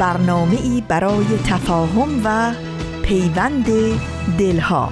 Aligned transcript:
برنامه 0.00 0.56
ای 0.62 0.82
برای 0.88 1.38
تفاهم 1.44 2.20
و 2.24 2.52
پیوند 3.02 3.66
دلها. 4.38 4.88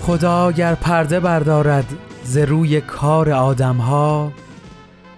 خدا 0.00 0.52
گر 0.52 0.74
پرده 0.74 1.20
بردارد 1.20 1.86
ز 2.24 2.36
روی 2.36 2.80
کار 2.80 3.30
آدمها 3.30 4.32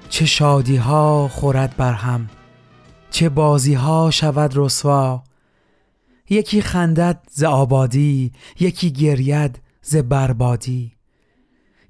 چه 0.09 0.27
شادی 0.27 0.77
ها 0.77 1.29
خورد 1.29 1.75
بر 1.77 1.93
هم 1.93 2.29
چه 3.11 3.29
بازی 3.29 3.75
ها 3.75 4.11
شود 4.11 4.53
رسوا 4.57 5.23
یکی 6.31 6.63
خندد 6.63 7.27
ز 7.31 7.43
آبادی 7.43 8.33
یکی 8.61 8.91
گرید 8.93 9.63
ز 9.83 9.97
بربادی. 9.97 10.93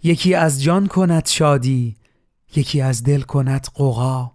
یکی 0.03 0.35
از 0.35 0.63
جان 0.63 0.87
کند 0.87 1.27
شادی 1.27 1.97
یکی 2.57 2.81
از 2.81 3.03
دل 3.03 3.21
کند 3.21 3.67
قغا 3.75 4.33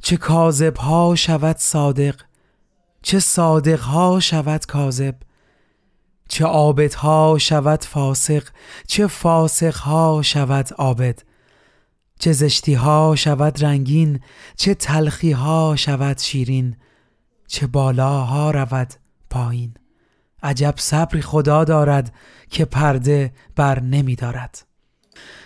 چه 0.00 0.16
کاذب 0.16 0.76
ها 0.76 1.14
شود 1.14 1.56
صادق 1.56 2.20
چه 3.02 3.20
صادق 3.20 3.80
ها 3.80 4.20
شود 4.20 4.66
کاذب. 4.66 5.14
چه 6.28 6.44
عابد 6.44 6.94
ها 6.94 7.38
شود 7.40 7.84
فاسق 7.84 8.48
چه 8.86 9.06
فاسق 9.06 9.74
ها 9.76 10.22
شود 10.22 10.72
عابد. 10.78 11.22
چه 12.18 12.32
زشتی 12.32 12.74
ها 12.74 13.14
شود 13.16 13.64
رنگین 13.64 14.20
چه 14.56 14.74
تلخی 14.74 15.32
ها 15.32 15.76
شود 15.76 16.18
شیرین. 16.18 16.76
چه 17.46 17.66
بالاها 17.66 18.50
رود 18.50 18.94
پایین. 19.32 19.74
عجب 20.42 20.74
صبری 20.76 21.22
خدا 21.22 21.64
دارد 21.64 22.14
که 22.50 22.64
پرده 22.64 23.32
بر 23.56 23.80
نمی 23.80 24.14
دارد. 24.14 24.66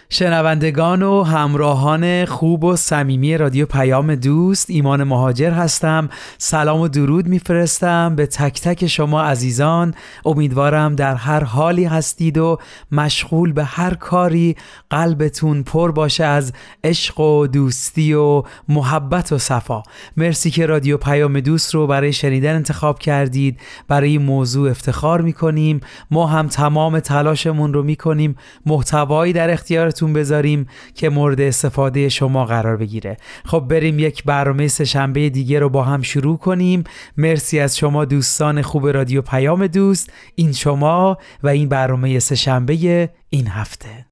شنوندگان 0.09 1.03
و 1.03 1.23
همراهان 1.23 2.25
خوب 2.25 2.65
و 2.65 2.77
صمیمی 2.77 3.37
رادیو 3.37 3.67
پیام 3.67 4.15
دوست 4.15 4.71
ایمان 4.71 5.05
مهاجر 5.05 5.51
هستم. 5.51 6.09
سلام 6.39 6.81
و 6.81 6.89
درود 6.89 7.29
میفرستم 7.29 8.17
به 8.17 8.27
تک 8.27 8.61
تک 8.61 8.87
شما 8.87 9.23
عزیزان. 9.23 9.95
امیدوارم 10.25 10.95
در 10.95 11.15
هر 11.15 11.45
حالی 11.45 11.84
هستید 11.84 12.39
و 12.39 12.59
مشغول 12.93 13.53
به 13.53 13.65
هر 13.65 13.95
کاری 13.95 14.57
قلبتون 14.91 15.62
پر 15.62 15.93
باشه 15.93 16.25
از 16.25 16.53
عشق 16.84 17.21
و 17.21 17.47
دوستی 17.47 18.15
و 18.15 18.43
محبت 18.69 19.33
و 19.33 19.39
صفا. 19.39 19.83
مرسی 20.17 20.51
که 20.51 20.67
رادیو 20.67 20.97
پیام 20.97 21.41
دوست 21.41 21.75
رو 21.75 21.87
برای 21.87 22.12
شنیدن 22.12 22.55
انتخاب 22.55 22.99
کردید. 22.99 23.61
برای 23.89 24.19
موضوع 24.19 24.71
افتخار 24.71 25.21
می‌کنیم. 25.21 25.81
ما 26.11 26.27
هم 26.27 26.49
تمام 26.49 27.01
تلاشمون 27.01 27.75
رو 27.75 27.83
می‌کنیم. 27.83 28.37
محتوایی 28.67 29.33
در 29.33 29.51
اختیار 29.51 29.91
کنارتون 29.97 30.12
بذاریم 30.12 30.66
که 30.94 31.09
مورد 31.09 31.41
استفاده 31.41 32.09
شما 32.09 32.44
قرار 32.44 32.76
بگیره. 32.76 33.16
خب 33.44 33.60
بریم 33.60 33.98
یک 33.98 34.25
برنامه 34.25 34.69
شنبه 34.69 35.31
دیگه 35.31 35.59
رو 35.59 35.69
با 35.69 35.82
هم 35.82 36.03
شروع 36.03 36.38
کنیم. 36.38 36.84
مرسی 37.16 37.60
از 37.60 37.76
شما 37.76 38.04
دوستان 38.04 38.62
خوب 38.62 38.88
رادیو 38.88 39.22
پیام 39.22 39.66
دوست 39.66 40.12
این 40.34 40.53
شما 40.53 41.19
و 41.43 41.48
این 41.48 41.69
برنامه 41.69 42.19
شنبه 42.19 43.10
این 43.31 43.47
هفته. 43.47 44.06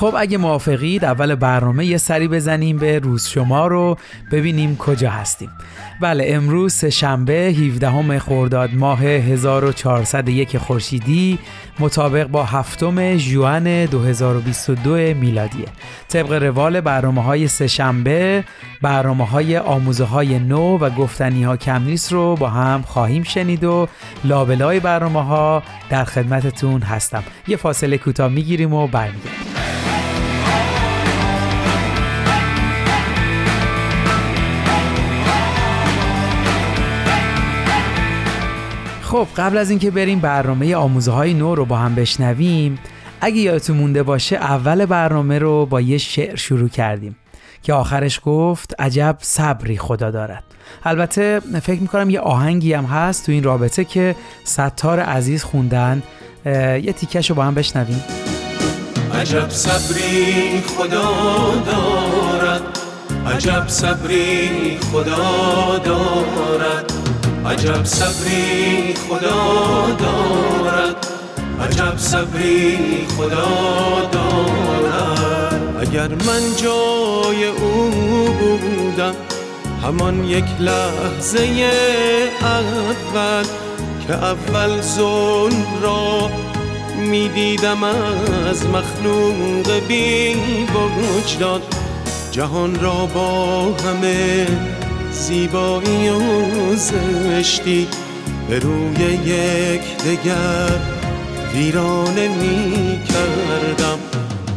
خب 0.00 0.14
اگه 0.18 0.38
موافقید 0.38 1.04
اول 1.04 1.34
برنامه 1.34 1.86
یه 1.86 1.96
سری 1.96 2.28
بزنیم 2.28 2.76
به 2.76 2.98
روز 2.98 3.26
شما 3.26 3.66
رو 3.66 3.96
ببینیم 4.32 4.76
کجا 4.76 5.10
هستیم. 5.10 5.50
بله 6.00 6.24
امروز 6.28 6.84
شنبه 6.84 7.34
17 7.34 8.18
خرداد 8.18 8.74
ماه 8.74 9.00
1401 9.04 10.58
خورشیدی 10.58 11.38
مطابق 11.78 12.26
با 12.26 12.44
هفتم 12.44 13.16
ژوئن 13.16 13.86
2022 13.86 14.90
میلادیه. 14.96 15.66
طبق 16.08 16.32
روال 16.32 16.80
برنامه 16.80 17.22
های 17.22 17.48
سه 17.48 17.66
شنبه 17.66 18.44
برنامه 18.82 19.26
های 19.26 19.58
آموزه 19.58 20.04
های 20.04 20.38
نو 20.38 20.78
و 20.78 20.90
گفتنی 20.90 21.42
ها 21.42 21.56
کم 21.56 21.82
نیست 21.82 22.12
رو 22.12 22.36
با 22.36 22.48
هم 22.48 22.82
خواهیم 22.82 23.22
شنید 23.22 23.64
و 23.64 23.88
لابلای 24.24 24.80
برنامه 24.80 25.24
ها 25.24 25.62
در 25.90 26.04
خدمتتون 26.04 26.82
هستم. 26.82 27.22
یه 27.48 27.56
فاصله 27.56 27.98
کوتاه 27.98 28.28
می‌گیریم 28.28 28.74
و 28.74 28.86
برمیگردیم. 28.86 29.49
خب 39.10 39.26
قبل 39.36 39.56
از 39.56 39.70
اینکه 39.70 39.90
بریم 39.90 40.20
برنامه 40.20 40.76
آموزه 40.76 41.10
های 41.12 41.34
نو 41.34 41.54
رو 41.54 41.64
با 41.64 41.76
هم 41.76 41.94
بشنویم 41.94 42.78
اگه 43.20 43.36
یادتون 43.36 43.76
مونده 43.76 44.02
باشه 44.02 44.36
اول 44.36 44.86
برنامه 44.86 45.38
رو 45.38 45.66
با 45.66 45.80
یه 45.80 45.98
شعر 45.98 46.36
شروع 46.36 46.68
کردیم 46.68 47.16
که 47.62 47.72
آخرش 47.72 48.20
گفت 48.24 48.74
عجب 48.78 49.16
صبری 49.20 49.78
خدا 49.78 50.10
دارد. 50.10 50.44
البته 50.84 51.40
فکر 51.62 51.80
می‌کنم 51.80 52.10
یه 52.10 52.20
آهنگی 52.20 52.72
هم 52.72 52.84
هست 52.84 53.26
تو 53.26 53.32
این 53.32 53.42
رابطه 53.42 53.84
که 53.84 54.16
ستار 54.44 55.00
عزیز 55.00 55.44
خوندن. 55.44 56.02
یه 56.46 56.92
تیکش 56.92 57.30
رو 57.30 57.36
با 57.36 57.44
هم 57.44 57.54
بشنویم. 57.54 58.04
عجب 59.14 59.48
صبری 59.48 60.60
خدا 60.60 61.10
دارد. 61.66 62.62
عجب 63.26 63.68
صبری 63.68 64.78
خدا 64.92 65.78
دارد. 65.84 66.99
عجب 67.46 67.84
صبری 67.84 68.94
خدا 69.08 69.96
دارد. 69.98 71.06
عجب 71.60 71.98
صبری 71.98 72.78
خدا 73.16 74.08
دارد. 74.12 75.76
اگر 75.80 76.08
من 76.08 76.56
جای 76.56 77.44
او 77.46 77.90
بودم 78.60 79.14
همان 79.82 80.24
یک 80.24 80.44
لحظه 80.60 81.70
اول 82.42 83.44
که 84.06 84.14
اول 84.14 84.80
ظلم 84.80 85.66
را 85.82 86.30
می‌دیدم 86.98 87.84
از 87.84 88.66
مخلوق 88.66 89.72
بی 89.88 90.34
وجدان 90.74 91.60
جهان 92.32 92.80
را 92.80 93.06
با 93.14 93.62
همه 93.62 94.46
زیبایی 95.12 96.08
و 96.08 96.74
زشتی 96.76 97.88
به 98.48 98.58
روی 98.58 99.04
یک 99.24 99.82
دگر 99.96 100.78
ویرانه 101.54 102.28
می 102.28 103.00
کردم. 103.04 103.98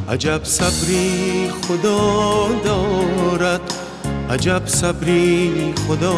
عجب 0.09 0.44
صبری 0.44 1.50
خدا 1.68 2.50
دارد 2.63 3.62
عجب 4.30 4.62
صبری 4.66 5.74
خدا 5.88 6.16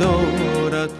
دارد. 0.00 0.90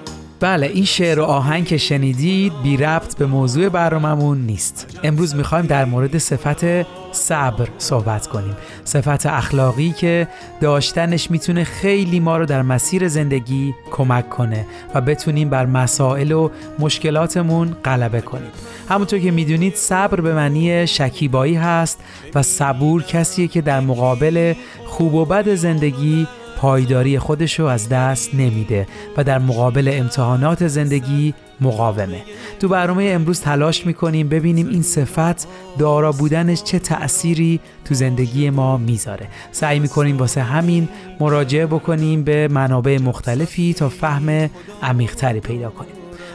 بله 0.41 0.67
این 0.67 0.85
شعر 0.85 1.21
و 1.21 1.25
آهنگ 1.25 1.67
که 1.67 1.77
شنیدید 1.77 2.53
بی 2.63 2.77
ربط 2.77 3.17
به 3.17 3.27
موضوع 3.27 3.69
برنامهمون 3.69 4.39
نیست. 4.39 4.99
امروز 5.03 5.35
می‌خوایم 5.35 5.67
در 5.67 5.85
مورد 5.85 6.19
صفت 6.19 6.87
صبر 7.13 7.69
صحبت 7.79 8.27
کنیم. 8.27 8.57
صفت 8.85 9.27
اخلاقی 9.27 9.91
که 9.93 10.29
داشتنش 10.61 11.31
می‌تونه 11.31 11.65
خیلی 11.65 12.21
ما 12.21 12.37
رو 12.37 12.47
در 12.47 12.63
مسیر 12.63 13.09
زندگی 13.09 13.75
کمک 13.91 14.31
کنه 14.31 14.67
و 14.95 15.01
بتونیم 15.01 15.51
بر 15.51 15.67
مسائل 15.67 16.33
و 16.33 16.51
مشکلاتمون 16.79 17.77
غلبه 17.85 18.21
کنیم. 18.21 18.51
همونطور 18.89 19.19
که 19.19 19.31
می‌دونید 19.31 19.75
صبر 19.75 20.21
به 20.21 20.35
معنی 20.35 20.87
شکیبایی 20.87 21.55
هست 21.55 22.01
و 22.35 22.43
صبور 22.43 23.03
کسیه 23.03 23.49
که 23.49 23.61
در 23.61 23.81
مقابل 23.81 24.55
خوب 24.87 25.15
و 25.15 25.25
بد 25.25 25.55
زندگی 25.55 26.27
پایداری 26.57 27.19
خودشو 27.19 27.65
از 27.65 27.89
دست 27.89 28.35
نمیده 28.35 28.87
و 29.17 29.25
در 29.25 29.39
مقابل 29.39 29.91
امتحانات 29.93 30.69
زندگی 30.69 31.35
مقاومه. 31.61 32.23
تو 32.61 32.69
برنامه 32.69 33.05
امروز 33.05 33.41
تلاش 33.41 33.87
می‌کنیم 33.87 34.29
ببینیم 34.29 34.69
این 34.69 34.83
صفت 34.83 35.47
دارا 35.79 36.13
بودنش 36.13 36.63
چه 36.63 36.79
تأثیری 36.79 37.61
تو 37.85 37.95
زندگی 37.95 38.51
ما 38.51 38.77
می‌ذاره. 38.77 39.27
سعی 39.53 39.79
می‌کنیم 39.79 40.19
واسه 40.19 40.43
همین 40.43 40.89
مراجعه 41.21 41.67
بکنیم 41.67 42.23
به 42.23 42.49
منابع 42.49 42.99
مختلفی 42.99 43.75
تا 43.75 43.89
فهم 43.89 44.51
عمیقتری 44.83 45.41
پیدا 45.41 45.71
کنیم. 45.71 45.93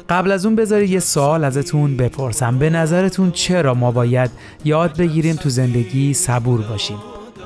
قبل 0.09 0.31
از 0.31 0.45
اون 0.45 0.55
بذارید 0.55 0.89
یه 0.89 0.99
سوال 0.99 1.43
ازتون 1.43 1.97
بپرسم. 1.97 2.57
به 2.57 2.69
نظرتون 2.69 3.31
چرا 3.31 3.73
ما 3.73 3.91
باید 3.91 4.31
یاد 4.65 4.97
بگیریم 4.97 5.35
تو 5.35 5.49
زندگی 5.49 6.13
صبور 6.13 6.61
باشیم؟ 6.61 6.97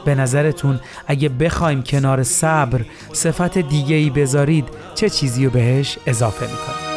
به 0.05 0.15
نظرتون 0.15 0.79
اگه 1.07 1.29
بخوایم 1.29 1.83
کنار 1.83 2.23
صبر 2.23 2.81
صفت 3.13 3.57
دیگه 3.57 3.95
ای 3.95 4.09
بذارید 4.09 4.65
چه 4.95 5.09
چیزی 5.09 5.45
رو 5.45 5.51
بهش 5.51 5.97
اضافه 6.05 6.45
می‌کنید 6.45 6.95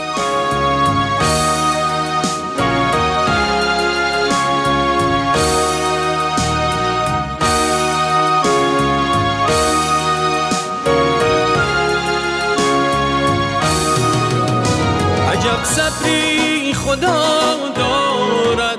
صبری 15.64 16.74
خدا 16.74 17.54
دارد 17.76 18.78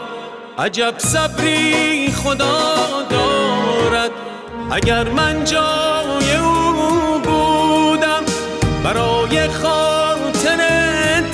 عجب 0.58 0.94
صبری 0.98 2.12
خدا 2.12 3.04
دارد. 3.10 3.59
اگر 4.72 5.10
من 5.10 5.44
جای 5.44 6.36
او 6.36 7.20
بودم 7.20 8.24
برای 8.84 9.48
خاطر 9.48 10.58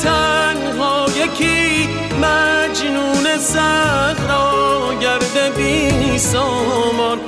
تنها 0.03 1.05
یکی 1.17 1.89
مجنون 2.21 3.37
صحرا 3.37 4.93
گرده 5.01 5.49
بی 5.57 6.19
سامان. 6.19 7.19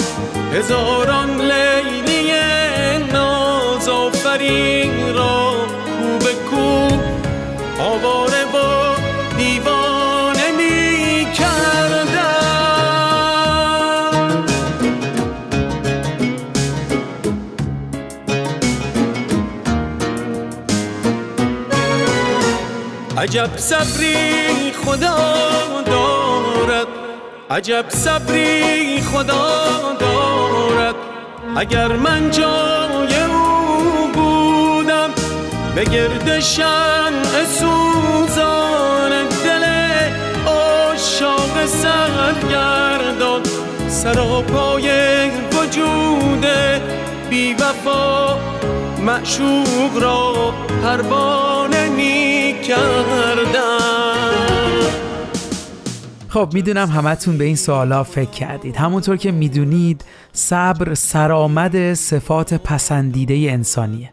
هزاران 0.54 1.42
لیلی 1.42 2.32
ناز 3.14 3.90
آفرین 3.90 5.14
را 5.16 5.52
کو 5.86 6.26
به 6.26 6.34
کو 6.50 6.88
عجب 23.18 23.50
صبری 23.58 24.72
خدا 24.86 25.18
دارد. 25.86 26.88
عجب 27.50 27.86
صبری 27.90 29.02
خدا 29.02 29.96
دارد. 30.00 30.96
اگر 31.56 31.88
من 31.88 32.32
جای 32.32 33.22
او 33.22 34.08
بودم 34.14 35.10
به 35.76 35.84
گرد 35.84 36.40
شمع 36.40 37.46
سوزان 37.60 39.12
دل 39.44 39.64
عاشاق 40.48 41.66
سرگردان. 41.66 43.42
سراپای 43.90 44.90
وجود 45.52 46.46
بی 47.30 47.54
وفا 47.54 48.38
معشوق 49.06 49.98
را 50.02 50.54
پروانه 50.84 51.90
کردم 51.90 52.37
خب 56.30 56.50
می‌دونم 56.54 56.90
همتون 56.90 57.38
به 57.38 57.44
این 57.46 57.56
سوالا 57.56 58.04
فکر 58.04 58.30
کردید. 58.30 58.76
همونطور 58.76 59.18
که 59.18 59.32
می‌دونید 59.32 60.06
صبر 60.34 60.94
سرآمد 60.94 61.94
صفات 61.94 62.54
پسندیده 62.54 63.52
انسانیه. 63.52 64.10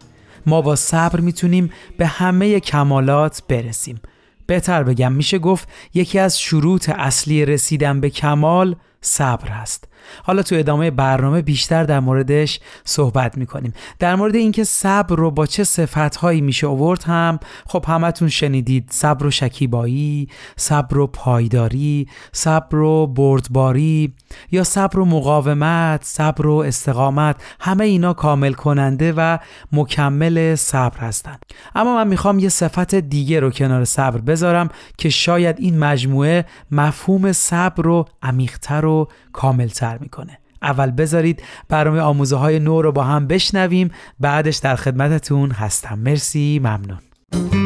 ما 0.47 0.62
با 0.62 0.77
صبر 0.77 1.21
می‌تونیم 1.21 1.71
به 1.99 2.06
همه 2.06 2.61
کمالات 2.61 3.43
برسیم. 3.49 4.01
بهتر 4.47 4.83
بگم 4.83 5.12
میشه 5.12 5.39
گفت 5.39 5.69
یکی 5.95 6.19
از 6.19 6.41
شروط 6.41 6.89
اصلی 6.89 7.45
رسیدن 7.45 8.01
به 8.01 8.11
کمال 8.11 8.77
صبر 9.05 9.49
هست. 9.49 9.89
حالا 10.23 10.43
تو 10.43 10.55
ادامه 10.55 10.91
برنامه 10.91 11.43
بیشتر 11.43 11.85
در 11.85 12.01
موردش 12.01 12.61
صحبت 12.85 13.39
می‌کنیم. 13.39 13.73
در 13.99 14.15
مورد 14.15 14.35
اینکه 14.35 14.65
صبر 14.65 15.17
رو 15.17 15.31
با 15.31 15.47
چه 15.47 15.65
صفتهایی 15.65 16.41
میشه 16.41 16.67
آورد 16.67 17.03
هم 17.05 17.39
خب 17.67 17.85
همتون 17.89 18.29
شنیدید 18.29 18.89
صبر 18.91 19.27
و 19.27 19.31
شکیبایی 19.31 20.29
صبر 20.56 20.99
و 20.99 21.06
پایداری 21.06 22.09
صبر 22.33 22.79
و 22.79 23.06
بردباری 23.06 24.12
یا 24.51 24.65
صبر 24.65 24.99
و 24.99 25.05
مقاومت 25.05 26.05
صبر 26.05 26.47
و 26.47 26.55
استقامت 26.55 27.37
همه 27.61 27.85
اینا 27.85 28.12
کامل 28.12 28.53
کننده 28.53 29.12
و 29.17 29.39
مکمل 29.73 30.55
صبر 30.55 30.99
هستند 30.99 31.45
اما 31.75 31.95
من 31.95 32.09
می‌خوام 32.09 32.39
یه 32.39 32.49
صفت 32.49 32.95
دیگه 32.95 33.41
رو 33.41 33.51
کنار 33.51 33.85
صبر 33.85 34.21
بذارم 34.21 34.69
که 34.99 35.09
شاید 35.09 35.56
این 35.59 35.79
مجموعه 35.79 36.45
مفهوم 36.71 37.33
صبر 37.33 37.83
رو 37.83 38.05
عمیقتر 38.23 38.87
و 38.87 38.94
کاملتر 39.32 39.99
می‌کنه. 39.99 40.38
اول 40.62 40.91
بذارید 40.91 41.43
برنامه 41.69 42.00
آموزه 42.00 42.37
های 42.37 42.58
نو 42.58 42.82
رو 42.82 42.93
با 42.93 43.02
هم 43.02 43.26
بشنویم. 43.26 43.91
بعدش 44.20 44.56
در 44.56 44.76
خدمتتون 44.76 45.50
هستم. 45.50 45.99
مرسی 45.99 46.61
ممنون. 46.62 47.64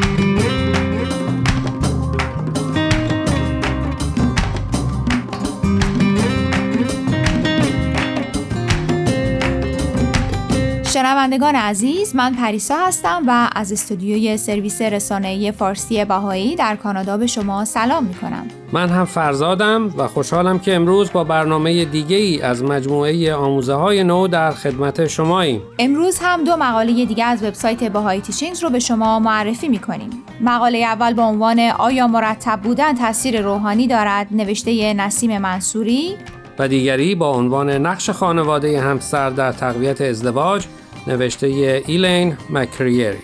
شنوندگان 10.99 11.55
عزیز 11.55 12.17
من 12.17 12.35
پریسا 12.35 12.77
هستم 12.87 13.23
و 13.27 13.49
از 13.55 13.73
استودیوی 13.73 14.37
سرویس 14.37 14.83
رسانه‌ای 14.83 15.53
فارسی 15.53 16.05
بهایی 16.05 16.57
در 16.57 16.77
کانادا 16.77 17.17
به 17.17 17.27
شما 17.27 17.65
سلام 17.65 18.05
می 18.05 18.15
کنم. 18.15 18.47
من 18.73 18.89
هم 18.89 19.05
فرزادم 19.05 19.95
و 19.99 20.09
خوشحالم 20.09 20.59
که 20.59 20.75
امروز 20.75 21.13
با 21.13 21.25
برنامه 21.25 21.85
دیگه 21.85 22.17
ای 22.17 22.43
از 22.43 22.63
مجموعه 22.63 23.35
آموزه 23.35 23.75
های 23.75 24.05
نو 24.05 24.29
در 24.29 24.51
خدمت 24.51 25.07
شماییم. 25.07 25.63
امروز 25.79 26.19
هم 26.23 26.45
دو 26.45 26.57
مقاله 26.57 27.05
دیگه 27.05 27.25
از 27.25 27.43
وبسایت 27.43 27.85
بهایی 27.93 28.21
تیچینگز 28.21 28.63
رو 28.63 28.71
به 28.71 28.79
شما 28.79 29.19
معرفی 29.19 29.69
می 29.69 29.79
کنیم. 29.79 30.11
مقاله 30.41 30.79
اول 30.79 31.15
با 31.15 31.23
عنوان 31.23 31.61
آیا 31.61 32.07
مرتب 32.07 32.61
بودن 32.61 32.95
تاثیر 32.95 33.43
روحانی 33.43 33.87
دارد 33.87 34.27
نوشته 34.31 34.95
نسیم 34.95 35.39
منصوری 35.39 36.17
و 36.59 36.69
دیگری 36.69 37.15
با 37.15 37.33
عنوان 37.33 37.71
نقش 37.71 38.11
خانواده 38.11 38.81
همسر 38.81 39.31
در 39.31 39.53
تقویت 39.53 40.01
ازدواج 40.01 40.67
نوشته 41.07 41.47
ایلین 41.87 42.37
مکریری. 42.51 43.19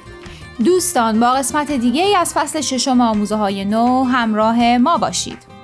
دوستان 0.65 1.21
با 1.21 1.33
قسمت 1.33 1.73
دیگه 1.73 2.03
ای 2.03 2.15
از 2.15 2.35
فصل 2.35 2.61
ششم 2.61 3.01
آموزه 3.01 3.37
های 3.37 3.65
نو 3.65 4.05
همراه 4.05 4.79
ما 4.79 4.97
باشید. 4.97 5.55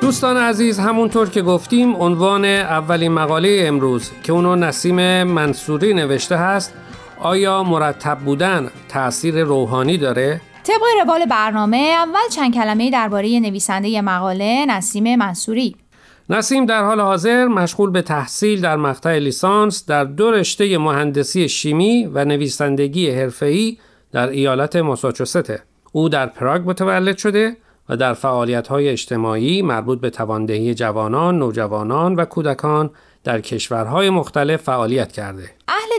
دوستان 0.00 0.36
عزیز 0.36 0.78
همونطور 0.78 1.30
که 1.30 1.42
گفتیم 1.42 1.96
عنوان 1.96 2.44
اولین 2.44 3.12
مقاله 3.12 3.64
امروز 3.66 4.10
که 4.22 4.32
اونو 4.32 4.56
نسیم 4.56 5.22
منصوری 5.22 5.94
نوشته 5.94 6.36
هست 6.36 6.74
آیا 7.20 7.62
مرتب 7.62 8.18
بودن 8.18 8.70
تأثیر 8.88 9.44
روحانی 9.44 9.98
داره؟ 9.98 10.40
طبق 10.64 10.82
روال 11.04 11.26
برنامه 11.26 11.76
اول 11.76 12.28
چند 12.32 12.54
کلمه 12.54 12.90
درباره 12.90 13.40
نویسنده 13.40 14.02
مقاله 14.02 14.66
نسیم 14.68 15.16
منصوری 15.16 15.76
نسیم 16.30 16.66
در 16.66 16.84
حال 16.84 17.00
حاضر 17.00 17.46
مشغول 17.46 17.90
به 17.90 18.02
تحصیل 18.02 18.60
در 18.60 18.76
مقطع 18.76 19.18
لیسانس 19.18 19.86
در 19.86 20.04
دو 20.04 20.30
رشته 20.30 20.78
مهندسی 20.78 21.48
شیمی 21.48 22.10
و 22.14 22.24
نویسندگی 22.24 23.10
حرفه‌ای 23.10 23.78
در 24.12 24.28
ایالت 24.28 24.76
ماساچوست. 24.76 25.52
او 25.92 26.08
در 26.08 26.26
پراگ 26.26 26.70
متولد 26.70 27.18
شده 27.18 27.56
و 27.88 27.96
در 27.96 28.14
فعالیت‌های 28.14 28.88
اجتماعی 28.88 29.62
مربوط 29.62 30.00
به 30.00 30.10
تواندهی 30.10 30.74
جوانان، 30.74 31.38
نوجوانان 31.38 32.14
و 32.14 32.24
کودکان 32.24 32.90
در 33.24 33.40
کشورهای 33.40 34.10
مختلف 34.10 34.62
فعالیت 34.62 35.12
کرده. 35.12 35.50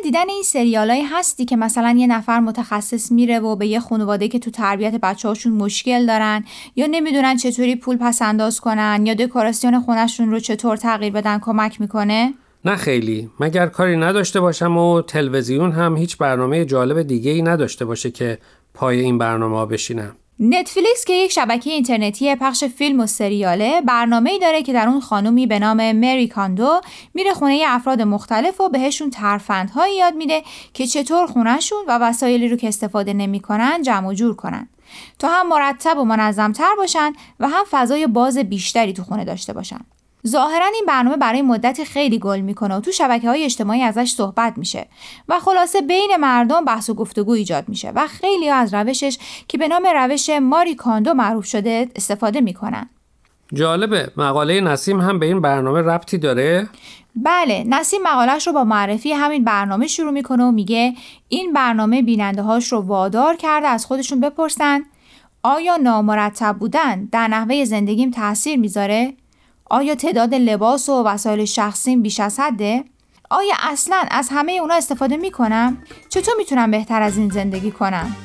دیدن 0.03 0.29
این 0.29 0.43
سریالایی 0.43 1.03
هستی 1.03 1.45
که 1.45 1.55
مثلا 1.55 1.95
یه 1.97 2.07
نفر 2.07 2.39
متخصص 2.39 3.11
میره 3.11 3.39
و 3.39 3.55
به 3.55 3.67
یه 3.67 3.79
خانواده 3.79 4.27
که 4.27 4.39
تو 4.39 4.51
تربیت 4.51 4.95
بچه‌هاشون 4.95 5.53
مشکل 5.53 6.05
دارن 6.05 6.45
یا 6.75 6.87
نمی‌دونن 6.91 7.37
چطوری 7.37 7.75
پول 7.75 7.97
پس 7.97 8.21
انداز 8.21 8.59
کنن 8.59 9.03
یا 9.05 9.13
دکوراسیون 9.13 9.81
خونشون 9.81 10.31
رو 10.31 10.39
چطور 10.39 10.77
تغییر 10.77 11.13
بدن 11.13 11.39
کمک 11.39 11.81
می‌کنه؟ 11.81 12.33
نه 12.65 12.75
خیلی 12.75 13.29
مگر 13.39 13.67
کاری 13.67 13.97
نداشته 13.97 14.39
باشم 14.39 14.77
و 14.77 15.01
تلویزیون 15.01 15.71
هم 15.71 15.97
هیچ 15.97 16.17
برنامه 16.17 16.65
جالب 16.65 17.01
دیگه 17.01 17.31
ای 17.31 17.41
نداشته 17.41 17.85
باشه 17.85 18.11
که 18.11 18.37
پای 18.73 18.99
این 18.99 19.17
برنامه 19.17 19.55
ها 19.57 19.65
بشینم 19.65 20.15
نتفلیکس 20.39 21.05
که 21.05 21.13
یک 21.13 21.31
شبکه 21.31 21.69
اینترنتی 21.69 22.35
پخش 22.35 22.63
فیلم 22.63 22.99
و 22.99 23.07
سریاله 23.07 23.81
برنامه 23.81 24.39
داره 24.39 24.63
که 24.63 24.73
در 24.73 24.87
اون 24.87 24.99
خانومی 24.99 25.47
به 25.47 25.59
نام 25.59 25.91
مری 25.91 26.27
کاندو 26.27 26.81
میره 27.13 27.33
خونه 27.33 27.63
افراد 27.67 28.01
مختلف 28.01 28.61
و 28.61 28.69
بهشون 28.69 29.09
ترفندهایی 29.09 29.95
یاد 29.95 30.13
میده 30.13 30.43
که 30.73 30.87
چطور 30.87 31.27
خونهشون 31.27 31.77
و 31.87 31.97
وسایلی 32.01 32.47
رو 32.47 32.57
که 32.57 32.67
استفاده 32.67 33.13
نمی‌کنن 33.13 33.81
جمع 33.81 34.07
و 34.07 34.13
جور 34.13 34.35
کنن. 34.35 34.69
تا 35.19 35.27
هم 35.27 35.49
مرتب 35.49 35.97
و 35.97 36.03
منظمتر 36.03 36.75
باشن 36.77 37.13
و 37.39 37.47
هم 37.47 37.63
فضای 37.71 38.07
باز 38.07 38.37
بیشتری 38.37 38.93
تو 38.93 39.03
خونه 39.03 39.25
داشته 39.25 39.53
باشن. 39.53 39.79
ظاهرا 40.27 40.65
این 40.65 40.85
برنامه 40.87 41.17
برای 41.17 41.41
مدتی 41.41 41.85
خیلی 41.85 42.19
گل 42.19 42.39
می‌کنه 42.39 42.75
و 42.75 42.79
تو 42.79 42.91
شبکه 42.91 43.29
های 43.29 43.43
اجتماعی 43.43 43.81
ازش 43.81 44.11
صحبت 44.11 44.53
میشه 44.57 44.87
و 45.27 45.39
خلاصه 45.39 45.81
بین 45.81 46.15
مردم 46.19 46.65
بحث 46.65 46.89
و 46.89 46.93
گفتگو 46.93 47.31
ایجاد 47.31 47.69
میشه 47.69 47.91
و 47.95 48.07
خیلی 48.07 48.49
از 48.49 48.73
روشش 48.73 49.17
که 49.47 49.57
به 49.57 49.67
نام 49.67 49.87
روش 49.95 50.29
ماری 50.29 50.75
کاندو 50.75 51.13
معروف 51.13 51.45
شده 51.45 51.89
استفاده 51.95 52.41
می‌کنن 52.41 52.89
جالبه 53.53 54.11
مقاله 54.17 54.61
نسیم 54.61 55.01
هم 55.01 55.19
به 55.19 55.25
این 55.25 55.41
برنامه 55.41 55.81
ربطی 55.81 56.17
داره؟ 56.17 56.69
بله 57.15 57.63
نسیم 57.67 58.01
مقالش 58.03 58.47
رو 58.47 58.53
با 58.53 58.63
معرفی 58.63 59.11
همین 59.11 59.43
برنامه 59.43 59.87
شروع 59.87 60.11
می‌کنه 60.11 60.43
و 60.43 60.51
میگه 60.51 60.93
این 61.29 61.53
برنامه 61.53 62.01
بیننده 62.01 62.41
هاش 62.41 62.71
رو 62.71 62.81
وادار 62.81 63.35
کرده 63.35 63.67
از 63.67 63.85
خودشون 63.85 64.19
بپرسن 64.19 64.81
آیا 65.43 65.77
نامرتب 65.77 66.55
بودن 66.59 67.05
در 67.11 67.27
نحوه 67.27 67.65
زندگیم 67.65 68.11
تاثیر 68.11 68.59
می‌ذاره؟ 68.59 69.13
آیا 69.69 69.95
تعداد 69.95 70.33
لباس 70.35 70.89
و 70.89 71.03
وسایل 71.03 71.45
شخصیم 71.45 72.01
بیش 72.01 72.19
از 72.19 72.39
حده؟ 72.39 72.83
آیا 73.29 73.53
اصلا 73.59 74.03
از 74.11 74.29
همه 74.31 74.51
اونا 74.51 74.75
استفاده 74.75 75.17
می‌کنم؟ 75.17 75.77
چطور 76.09 76.33
می‌تونم 76.37 76.71
بهتر 76.71 77.01
از 77.01 77.17
این 77.17 77.29
زندگی 77.29 77.71
کنم؟ 77.71 78.15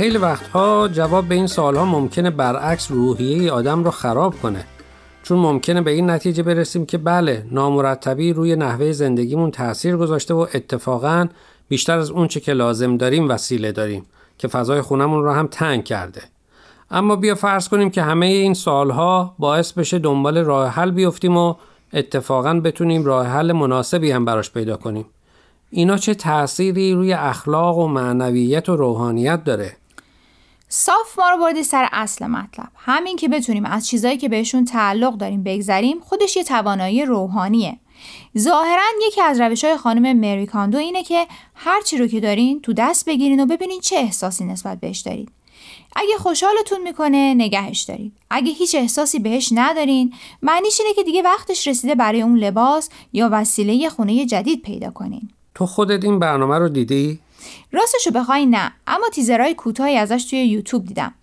خیلی 0.00 0.18
وقتها 0.18 0.88
جواب 0.88 1.28
به 1.28 1.34
این 1.34 1.46
سوالها 1.46 1.84
ممکنه 1.84 2.30
برعکس 2.30 2.90
روحیه 2.90 3.52
آدم 3.52 3.84
رو 3.84 3.90
خراب 3.90 4.34
کنه. 4.42 4.64
چون 5.22 5.38
ممکنه 5.38 5.80
به 5.80 5.90
این 5.90 6.10
نتیجه 6.10 6.42
برسیم 6.42 6.86
که 6.86 6.98
بله 6.98 7.46
نامرتبی 7.50 8.32
روی 8.32 8.56
نحوه 8.56 8.92
زندگیمون 8.92 9.50
تاثیر 9.50 9.96
گذاشته 9.96 10.34
و 10.34 10.46
اتفاقا 10.54 11.28
بیشتر 11.68 11.98
از 11.98 12.10
اونچه 12.10 12.40
که 12.40 12.52
لازم 12.52 12.96
داریم 12.96 13.28
وسیله 13.28 13.72
داریم 13.72 14.06
که 14.38 14.48
فضای 14.48 14.80
خونمون 14.80 15.24
رو 15.24 15.32
هم 15.32 15.46
تنگ 15.46 15.84
کرده. 15.84 16.22
اما 16.90 17.16
بیا 17.16 17.34
فرض 17.34 17.68
کنیم 17.68 17.90
که 17.90 18.02
همه 18.02 18.26
این 18.26 18.54
سالها 18.54 19.34
باعث 19.38 19.72
بشه 19.72 19.98
دنبال 19.98 20.38
راه 20.38 20.68
حل 20.68 20.90
بیفتیم 20.90 21.36
و 21.36 21.54
اتفاقا 21.92 22.54
بتونیم 22.54 23.04
راه 23.04 23.26
حل 23.26 23.52
مناسبی 23.52 24.10
هم 24.10 24.24
براش 24.24 24.50
پیدا 24.50 24.76
کنیم. 24.76 25.06
اینا 25.70 25.96
چه 25.96 26.14
تأثیری 26.14 26.94
روی 26.94 27.12
اخلاق 27.12 27.78
و 27.78 27.88
معنویت 27.88 28.68
و 28.68 28.76
روحانیت 28.76 29.44
داره؟ 29.44 29.79
صاف 30.72 31.18
ما 31.18 31.30
رو 31.30 31.38
بردی 31.38 31.62
سر 31.62 31.88
اصل 31.92 32.26
مطلب. 32.26 32.68
همین 32.76 33.16
که 33.16 33.28
بتونیم 33.28 33.64
از 33.64 33.86
چیزایی 33.86 34.16
که 34.16 34.28
بهشون 34.28 34.64
تعلق 34.64 35.16
داریم 35.16 35.42
بگذریم 35.42 36.00
خودش 36.00 36.36
یه 36.36 36.44
توانایی 36.44 37.04
روحانیه. 37.04 37.78
ظاهرا 38.38 38.82
یکی 39.06 39.20
از 39.20 39.40
روش 39.40 39.64
های 39.64 39.76
خانم 39.76 40.16
مری 40.16 40.46
کاندو 40.46 40.78
اینه 40.78 41.02
که 41.02 41.26
هر 41.54 41.82
چی 41.82 41.98
رو 41.98 42.06
که 42.06 42.20
دارین 42.20 42.60
تو 42.60 42.72
دست 42.72 43.06
بگیرین 43.06 43.40
و 43.40 43.46
ببینین 43.46 43.80
چه 43.80 43.96
احساسی 43.96 44.44
نسبت 44.44 44.80
بهش 44.80 44.98
دارید. 44.98 45.28
اگه 45.96 46.16
خوشحالتون 46.18 46.82
می‌کنه 46.82 47.34
نگهش 47.34 47.80
دارید. 47.80 48.12
اگه 48.30 48.52
هیچ 48.52 48.74
احساسی 48.74 49.18
بهش 49.18 49.48
ندارین 49.54 50.14
معنیش 50.42 50.80
اینه 50.80 50.94
که 50.94 51.02
دیگه 51.02 51.22
وقتش 51.22 51.68
رسیده 51.68 51.94
برای 51.94 52.22
اون 52.22 52.38
لباس 52.38 52.88
یا 53.12 53.28
وسیله 53.32 53.88
خونه 53.88 54.26
جدید 54.26 54.62
پیدا 54.62 54.90
کنین. 54.90 55.28
تو 55.54 55.66
خودت 55.66 56.04
این 56.04 56.18
برنامه 56.18 56.58
رو 56.58 56.68
دیدی؟ 56.68 57.20
راستشو 57.72 58.10
بخوای 58.10 58.46
نه 58.46 58.72
اما 58.86 59.08
تیزرهای 59.12 59.54
کوتاهی 59.54 59.96
ازش 59.96 60.24
توی 60.24 60.38
یوتیوب 60.38 60.84
دیدم. 60.84 61.14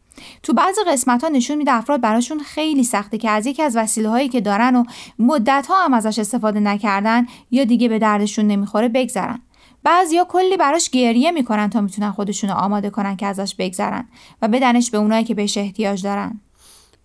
تو 0.44 0.54
بعضی 0.54 0.82
قسمت 0.88 1.24
ها 1.24 1.30
نشون 1.30 1.58
میده 1.58 1.74
افراد 1.74 2.02
براشون 2.02 2.40
خیلی 2.40 2.84
سخته 2.84 3.18
که 3.18 3.30
از 3.30 3.46
یکی 3.46 3.64
از 3.64 3.78
وسیله 3.78 4.10
هایی 4.10 4.30
که 4.30 4.42
دارن 4.42 4.76
و 4.76 4.84
مدت 5.20 5.66
ها 5.70 5.86
هم 5.86 5.94
ازش 5.94 6.20
استفاده 6.20 6.60
نکردن 6.60 7.26
یا 7.52 7.64
دیگه 7.64 7.90
به 7.90 8.00
دردشون 8.00 8.48
نمی‌خوره 8.48 8.90
بگذرن. 8.90 9.40
بعضیا 9.84 10.26
کلی 10.30 10.58
براش 10.58 10.90
گریه 10.90 11.32
می‌کنن 11.32 11.70
تا 11.70 11.82
می‌تونن 11.82 12.12
خودشون 12.12 12.50
آماده 12.50 12.90
کنن 12.90 13.16
که 13.16 13.26
ازش 13.26 13.56
بگذرن 13.56 14.06
و 14.42 14.48
بدنش 14.48 14.92
به 14.92 14.98
اونایی 14.98 15.24
که 15.24 15.34
بهش 15.34 15.58
احتیاج 15.58 16.04
دارن. 16.04 16.42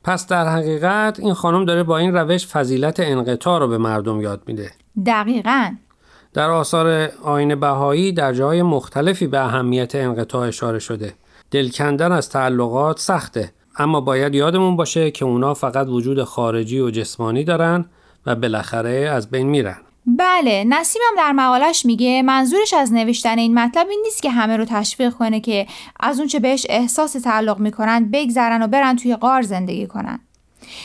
پس 0.04 0.26
در 0.26 0.48
حقیقت 0.48 1.20
این 1.20 1.34
خانم 1.34 1.64
داره 1.64 1.82
با 1.82 1.98
این 1.98 2.14
روش 2.14 2.46
فضیلت 2.46 3.00
انقطاع 3.00 3.60
رو 3.60 3.68
به 3.68 3.78
مردم 3.78 4.20
یاد 4.20 4.42
میده. 4.46 4.72
دقیقا. 5.06 5.74
در 6.34 6.50
آثار 6.50 7.10
آین 7.22 7.54
بهایی 7.54 8.12
در 8.12 8.32
جای 8.32 8.62
مختلفی 8.62 9.26
به 9.26 9.40
اهمیت 9.40 9.94
انقطاع 9.94 10.48
اشاره 10.48 10.78
شده. 10.78 11.14
دلکندن 11.50 12.12
از 12.12 12.28
تعلقات 12.28 12.98
سخته 12.98 13.52
اما 13.78 14.00
باید 14.00 14.34
یادمون 14.34 14.76
باشه 14.76 15.10
که 15.10 15.24
اونا 15.24 15.54
فقط 15.54 15.86
وجود 15.88 16.24
خارجی 16.24 16.80
و 16.80 16.90
جسمانی 16.90 17.44
دارن 17.44 17.84
و 18.26 18.34
بالاخره 18.34 18.90
از 18.90 19.30
بین 19.30 19.46
میرن. 19.46 19.76
بله 20.06 20.64
نسیم 20.64 21.02
هم 21.10 21.16
در 21.16 21.32
مقالش 21.32 21.86
میگه 21.86 22.22
منظورش 22.22 22.74
از 22.74 22.92
نوشتن 22.92 23.38
این 23.38 23.58
مطلب 23.58 23.88
این 23.88 24.00
نیست 24.04 24.22
که 24.22 24.30
همه 24.30 24.56
رو 24.56 24.64
تشویق 24.64 25.12
کنه 25.12 25.40
که 25.40 25.66
از 26.00 26.18
اونچه 26.18 26.40
بهش 26.40 26.66
احساس 26.68 27.12
تعلق 27.12 27.58
می‌کنن 27.58 28.10
بگذرن 28.12 28.62
و 28.62 28.66
برن 28.66 28.96
توی 28.96 29.16
غار 29.16 29.42
زندگی 29.42 29.86
کنن. 29.86 30.20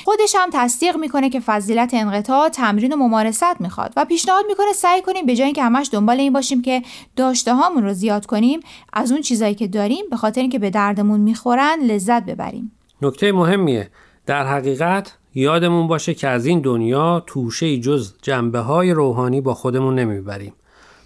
خودش 0.06 0.36
هم 0.36 0.50
تصدیق 0.54 0.98
می‌کنه 0.98 1.30
که 1.30 1.40
فضیلت 1.40 1.94
انقطاع 1.94 2.50
تمرین 2.50 2.94
و 2.94 2.96
ممارست 2.96 3.62
می‌خواد 3.62 3.94
و 3.98 4.06
پیشنهاد 4.06 4.46
می‌کنه 4.48 4.74
سعی 4.74 5.02
کنیم 5.02 5.26
به 5.26 5.36
جای 5.36 5.46
اینکه 5.46 5.64
همش 5.64 5.90
دنبال 5.92 6.20
این 6.20 6.34
باشیم 6.34 6.62
که 6.62 6.82
داشته 7.16 7.54
هامون 7.54 7.84
رو 7.84 7.94
زیاد 7.94 8.26
کنیم 8.26 8.60
از 8.94 9.12
اون 9.12 9.22
چیزایی 9.22 9.56
که 9.56 9.68
داریم 9.68 10.06
به 10.10 10.18
خاطر 10.18 10.42
اینکه 10.42 10.60
به 10.60 10.70
دردمون 10.70 11.20
می‌خورن 11.20 11.80
لذت 11.82 12.26
ببریم. 12.26 12.72
نکته 13.02 13.32
مهمیه. 13.32 13.90
در 14.26 14.48
حقیقت 14.48 15.18
یادمون 15.36 15.88
باشه 15.88 16.14
که 16.14 16.28
از 16.28 16.46
این 16.46 16.62
دنیا 16.62 17.24
توشه 17.28 17.78
جز 17.78 18.14
جنبه 18.22 18.60
های 18.60 18.92
روحانی 18.92 19.42
با 19.42 19.54
خودمون 19.54 20.00
نمی‌بریم. 20.00 20.54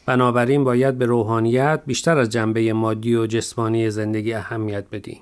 بنابراین 0.06 0.64
باید 0.64 0.98
به 0.98 1.06
روحانیت 1.06 1.82
بیشتر 1.86 2.18
از 2.18 2.30
جنبه 2.30 2.74
مادی 2.74 3.16
و 3.16 3.28
جسمانی 3.28 3.90
زندگی 3.90 4.34
اهمیت 4.34 4.86
بدیم. 4.92 5.22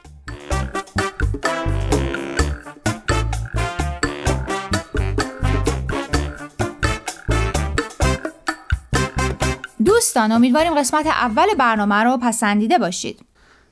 دوستان 10.11 10.31
امیدواریم 10.31 10.75
قسمت 10.75 11.07
اول 11.07 11.45
برنامه 11.57 11.95
رو 11.95 12.17
پسندیده 12.17 12.77
باشید 12.77 13.19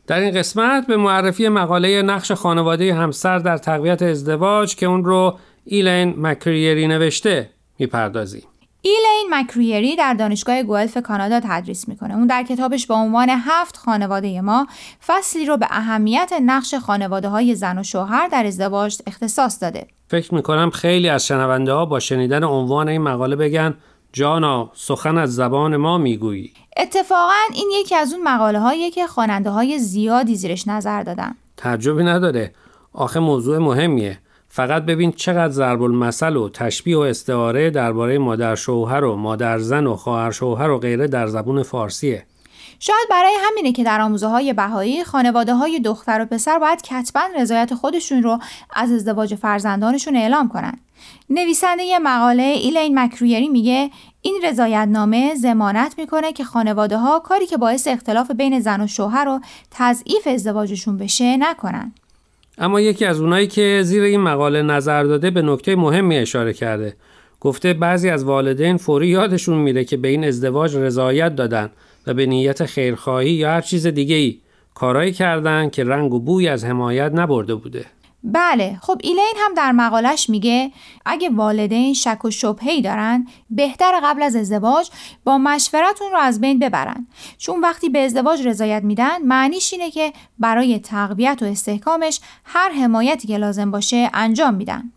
در 0.08 0.20
این 0.20 0.34
قسمت 0.34 0.88
به 0.88 0.98
معرفی 0.98 1.50
مقاله 1.50 2.02
نقش 2.02 2.32
خانواده 2.32 2.94
همسر 2.94 3.40
در 3.40 3.58
تقویت 3.58 4.02
ازدواج 4.02 4.76
که 4.76 4.86
اون 4.86 5.06
رو 5.06 5.38
ایلین 5.66 6.14
مکریری 6.18 6.88
نوشته 6.88 7.50
می‌پردازیم 7.80 8.44
ایلین 8.82 9.28
مکریری 9.30 9.96
در 9.96 10.14
دانشگاه 10.14 10.64
گولف 10.64 10.98
کانادا 10.98 11.40
تدریس 11.44 11.88
می‌کنه. 11.88 12.16
اون 12.16 12.28
در 12.28 12.44
کتابش 12.44 12.88
با 12.88 12.96
عنوان 12.96 13.30
هفت 13.30 13.78
خانواده 13.78 14.42
ما 14.42 14.68
فصلی 15.08 15.46
رو 15.46 15.58
به 15.58 15.68
اهمیت 15.70 16.32
نقش 16.42 16.76
خانواده 16.76 17.28
های 17.28 17.56
زن 17.56 17.78
و 17.78 17.84
شوهر 17.84 18.28
در 18.28 18.46
ازدواج 18.46 18.98
اختصاص 19.08 19.62
داده. 19.64 19.88
فکر 20.08 20.36
می‌کنم 20.36 20.70
خیلی 20.70 21.10
از 21.10 21.28
شنونده 21.28 21.74
ها 21.74 21.86
با 21.86 22.00
شنیدن 22.00 22.44
عنوان 22.44 22.90
این 22.90 23.02
مقاله 23.02 23.36
بگن 23.36 23.76
جانا 24.14 24.72
سخن 24.74 25.18
از 25.18 25.36
زبان 25.36 25.78
ما 25.78 25.98
می‌گویی. 25.98 26.54
اتفاقا 26.78 27.42
این 27.54 27.72
یکی 27.82 27.96
از 27.96 28.14
اون 28.14 28.24
مقاله 28.24 28.60
هایی 28.60 28.92
که 28.92 29.08
خواننده 29.08 29.50
های 29.50 29.80
زیادی 29.80 30.36
زیرش 30.36 30.68
نظر 30.68 31.04
دادن. 31.04 31.36
تعجبی 31.58 32.04
نداره؟ 32.04 32.54
آخه 32.94 33.20
موضوع 33.20 33.58
مهمیه. 33.58 34.20
فقط 34.50 34.86
ببین 34.86 35.12
چقدر 35.12 35.54
ضرب 35.54 35.82
المثل 35.82 36.36
و 36.36 36.50
تشبیه 36.50 36.98
و 36.98 37.00
استعاره 37.00 37.70
درباره 37.70 38.18
مادر 38.18 38.56
شوهر 38.56 39.04
و 39.04 39.16
مادر 39.16 39.60
زن 39.60 39.88
و 39.88 39.96
خواهر 39.96 40.32
شوهر 40.32 40.70
و 40.70 40.80
غیره 40.80 41.08
در 41.08 41.28
زبون 41.28 41.64
فارسیه. 41.64 42.26
شاید 42.80 43.08
برای 43.10 43.34
همینه 43.42 43.72
که 43.72 43.84
در 43.84 44.02
آموزه 44.02 44.28
های 44.28 44.54
بهایی 44.54 45.04
خانواده 45.04 45.54
های 45.54 45.80
دختر 45.80 46.22
و 46.22 46.26
پسر 46.26 46.60
باید 46.60 46.82
کتبا 46.82 47.22
رضایت 47.36 47.74
خودشون 47.74 48.24
رو 48.24 48.40
از 48.74 48.92
ازدواج 48.92 49.36
فرزندانشون 49.36 50.16
اعلام 50.16 50.50
کنن. 50.50 50.80
نویسنده 51.30 52.00
مقاله 52.00 52.44
ایلین 52.44 53.00
مکرویری 53.00 53.50
میگه 53.50 53.90
این 54.22 54.42
رضایت 54.44 54.88
نامه 54.88 55.36
زمانت 55.36 55.96
می‌کنه 55.98 56.34
که 56.34 56.44
خانواده 56.44 56.98
ها 56.98 57.20
کاری 57.20 57.46
که 57.46 57.58
باعث 57.58 57.88
اختلاف 57.88 58.32
بین 58.32 58.60
زن 58.60 58.82
و 58.82 58.88
شوهر 58.88 59.28
و 59.28 59.40
تضعیف 59.72 60.28
ازدواجشون 60.28 60.98
بشه 60.98 61.38
نکنن. 61.38 61.94
اما 62.58 62.82
یکی 62.82 63.06
از 63.06 63.22
اونایی 63.22 63.48
که 63.48 63.82
زیر 63.84 64.04
این 64.04 64.22
مقاله 64.22 64.62
نظر 64.62 65.04
داده 65.04 65.32
به 65.32 65.42
نکته 65.42 65.76
مهمی 65.76 66.18
اشاره 66.18 66.54
کرده. 66.54 66.96
گفته 67.40 67.74
بعضی 67.74 68.10
از 68.10 68.24
والدین 68.24 68.78
فوری 68.78 69.08
یادشون 69.08 69.58
میره 69.58 69.84
که 69.84 69.98
به 69.98 70.08
این 70.08 70.24
ازدواج 70.24 70.76
رضایت 70.76 71.36
دادن 71.36 71.70
و 72.10 72.14
به 72.14 72.26
نیت 72.26 72.66
خیرخواهی 72.66 73.32
یا 73.32 73.50
هر 73.50 73.62
چیز 73.62 73.88
دیگه 73.88 74.16
ای 74.16 74.40
کارایی 74.74 75.14
کردن 75.14 75.70
که 75.70 75.84
رنگ 75.84 76.14
و 76.14 76.20
بوی 76.20 76.48
از 76.48 76.66
حمایت 76.66 77.12
نبرده 77.14 77.56
بوده. 77.56 77.86
بله 78.24 78.78
خب 78.82 78.98
ایلین 79.04 79.36
هم 79.38 79.54
در 79.54 79.72
مقالش 79.72 80.30
میگه 80.30 80.72
اگه 81.06 81.30
والدین 81.30 81.94
شک 81.94 82.26
و 82.26 82.32
شبهی 82.32 82.82
دارن 82.82 83.28
بهتر 83.50 84.00
قبل 84.04 84.24
از 84.24 84.36
ازدواج 84.36 84.90
با 85.24 85.38
مشورتون 85.38 86.12
رو 86.12 86.18
از 86.18 86.42
بین 86.42 86.60
ببرن 86.60 87.08
چون 87.38 87.62
وقتی 87.62 87.90
به 87.90 88.00
ازدواج 88.00 88.48
رضایت 88.48 88.84
میدن 88.84 89.22
معنیش 89.22 89.74
اینه 89.74 89.92
که 89.92 90.14
برای 90.40 90.80
تقویت 90.80 91.38
و 91.42 91.46
استحکامش 91.46 92.20
هر 92.44 92.72
حمایتی 92.72 93.28
که 93.28 93.38
لازم 93.38 93.72
باشه 93.72 94.10
انجام 94.14 94.54
میدن 94.54 94.92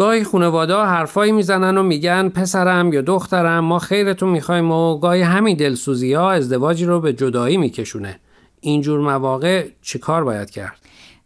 گاهی 0.00 0.24
خانواده 0.24 0.76
حرفایی 0.76 1.32
می‌زنن 1.32 1.78
و 1.78 1.82
میگن 1.82 2.28
پسرم 2.28 2.92
یا 2.92 3.00
دخترم 3.00 3.64
ما 3.64 3.78
خیرتون 3.78 4.28
می‌خوایم 4.28 4.72
و 4.72 4.98
گاهی 4.98 5.22
همین 5.22 5.56
دلسوزی 5.56 6.12
ها 6.12 6.32
ازدواجی 6.32 6.84
رو 6.84 7.00
به 7.00 7.12
جدایی 7.12 7.56
میکشونه 7.56 8.20
اینجور 8.60 9.00
مواقع 9.00 9.68
چه 9.82 9.98
کار 9.98 10.24
باید 10.24 10.50
کرد؟ 10.50 10.76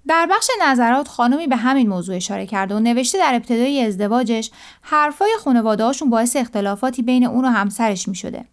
در 0.08 0.28
بخش 0.30 0.50
نظرات 0.62 1.08
خانمی 1.08 1.46
به 1.46 1.56
همین 1.56 1.88
موضوع 1.88 2.16
اشاره 2.16 2.46
کرده 2.46 2.74
و 2.74 2.78
نوشته 2.78 3.18
در 3.18 3.34
ابتدای 3.34 3.84
ازدواجش 3.84 4.50
حرفای 4.82 5.30
خانواده 5.44 5.84
هاشون 5.84 6.10
باعث 6.10 6.36
اختلافاتی 6.36 7.02
بین 7.02 7.26
اون 7.26 7.44
و 7.44 7.48
همسرش 7.48 8.08
می 8.08 8.14
شده. 8.14 8.44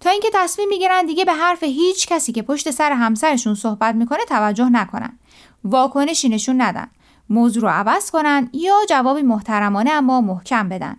تا 0.00 0.10
اینکه 0.10 0.28
تصمیم 0.34 0.68
می‌گیرن 0.68 1.06
دیگه 1.06 1.24
به 1.24 1.32
حرف 1.32 1.62
هیچ 1.62 2.06
کسی 2.06 2.32
که 2.32 2.42
پشت 2.42 2.70
سر 2.70 2.92
همسرشون 2.92 3.54
صحبت 3.54 3.94
می‌کنه 3.94 4.24
توجه 4.28 4.68
نکنن. 4.68 5.18
واکنشی 5.64 6.28
نشون 6.28 6.60
ندن. 6.60 6.86
موضوع 7.30 7.62
رو 7.62 7.68
عوض 7.68 8.10
کنن 8.10 8.50
یا 8.52 8.74
جوابی 8.88 9.22
محترمانه 9.22 9.90
اما 9.90 10.20
محکم 10.20 10.68
بدن. 10.68 10.96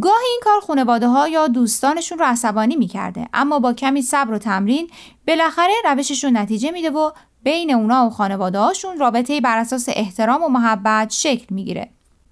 گاهی 0.00 0.26
این 0.30 0.40
کار 0.44 0.60
خانواده 0.60 1.06
ها 1.08 1.28
یا 1.28 1.46
دوستانشون 1.46 2.18
رو 2.18 2.24
عصبانی 2.24 2.76
می‌کرده 2.76 3.28
اما 3.34 3.58
با 3.58 3.72
کمی 3.72 4.02
صبر 4.02 4.32
و 4.32 4.38
تمرین 4.38 4.90
بالاخره 5.28 5.72
روششون 5.84 6.36
نتیجه 6.36 6.70
میده 6.70 6.90
و 6.90 7.10
بین 7.42 7.74
اونا 7.74 8.06
و 8.06 8.10
خانواده 8.10 8.58
هاشون 8.58 8.98
رابطه 8.98 9.40
بر 9.40 9.58
اساس 9.58 9.88
احترام 9.88 10.42
و 10.42 10.48
محبت 10.48 11.10
شکل 11.10 11.46
می‌گیره. 11.50 11.90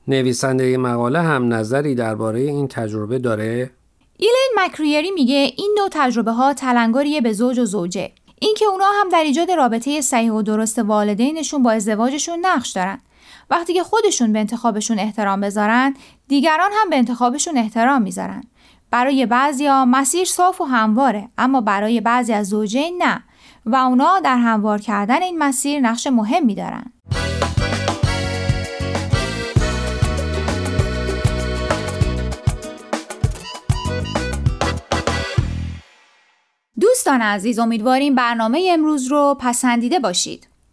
نویسنده 0.09 0.77
مقاله 0.77 1.21
هم 1.21 1.55
نظری 1.55 1.95
درباره 1.95 2.41
این 2.41 2.69
تجربه 2.69 3.19
داره؟ 3.19 3.71
ایلین 4.17 4.51
مکریری 4.57 5.11
میگه 5.11 5.53
این 5.57 5.77
نوع 5.79 5.89
تجربه 5.93 6.33
ها 6.33 6.55
تلنگاریه 6.55 7.21
به 7.21 7.33
زوج 7.33 7.59
و 7.59 7.65
زوجه. 7.65 8.13
اینکه 8.41 8.65
اونا 8.65 8.85
هم 9.01 9.09
در 9.09 9.23
ایجاد 9.23 9.51
رابطه 9.51 10.01
صحیح 10.01 10.33
و 10.33 10.43
درست 10.43 10.79
والدینشون 10.79 11.63
با 11.63 11.71
ازدواجشون 11.71 12.39
نقش 12.43 12.71
دارن. 12.71 13.01
وقتی 13.51 13.75
که 13.75 13.83
خودشون 13.83 14.33
به 14.33 14.39
انتخابشون 14.39 14.99
احترام 14.99 15.41
بذارن، 15.41 15.95
دیگران 16.29 16.71
هم 16.75 16.91
به 16.91 16.97
انتخابشون 16.97 17.59
احترام 17.59 18.03
می‌ذارن. 18.03 18.43
برای 18.91 19.27
بعضیا 19.27 19.85
مسیر 19.85 20.25
صاف 20.25 20.61
و 20.61 20.65
همواره 20.65 21.29
اما 21.39 21.61
برای 21.61 22.01
بعضی 22.01 22.33
از 22.33 22.49
زوجین 22.49 23.03
نه 23.03 23.25
و 23.67 23.77
اونا 23.77 24.21
در 24.21 24.37
هموار 24.37 24.81
کردن 24.81 25.23
این 25.23 25.39
مسیر 25.39 25.81
نقش 25.81 26.07
مهمی 26.07 26.55
دارن. 26.55 26.93
دوستان 36.81 37.23
عزیز 37.23 37.59
امیدواریم 37.59 38.15
برنامه 38.15 38.69
امروز 38.73 39.07
رو 39.07 39.37
پسندیده 39.41 39.99
باشید. 39.99 40.49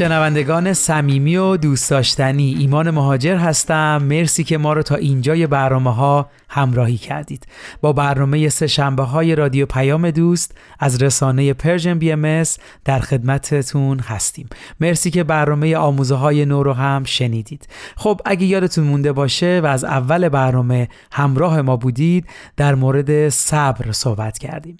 شنوندگان 0.00 0.72
صمیمی 0.72 1.36
و 1.36 1.56
دوست 1.56 1.90
داشتنی 1.90 2.56
ایمان 2.58 2.90
مهاجر 2.90 3.36
هستم. 3.36 4.02
مرسی 4.02 4.44
که 4.44 4.58
ما 4.58 4.72
رو 4.72 4.82
تا 4.82 4.94
اینجای 4.94 5.46
برنامه 5.46 5.94
ها 5.94 6.30
همراهی 6.48 6.96
کردید. 6.96 7.46
با 7.80 7.92
برنامه 7.92 8.48
سه 8.48 8.66
شنبه 8.66 9.02
های 9.02 9.34
رادیو 9.34 9.66
پیام 9.66 10.10
دوست 10.10 10.58
از 10.78 11.02
رسانه 11.02 11.52
Persian 11.52 11.98
BMS 11.98 12.42
در 12.84 12.98
خدمتتون 12.98 13.98
هستیم. 13.98 14.48
مرسی 14.80 15.10
که 15.10 15.24
برنامه 15.24 15.76
آموزه 15.76 16.14
های 16.14 16.44
نو 16.44 16.62
رو 16.62 16.72
هم 16.72 17.04
شنیدید. 17.04 17.68
خب 17.96 18.20
اگه 18.24 18.46
یادتون 18.46 18.84
مونده 18.84 19.12
باشه 19.12 19.60
و 19.64 19.66
از 19.66 19.84
اول 19.84 20.28
برنامه 20.28 20.88
همراه 21.12 21.62
ما 21.62 21.76
بودید 21.76 22.26
در 22.56 22.74
مورد 22.74 23.28
صبر 23.28 23.92
صحبت 23.92 24.38
کردیم. 24.38 24.76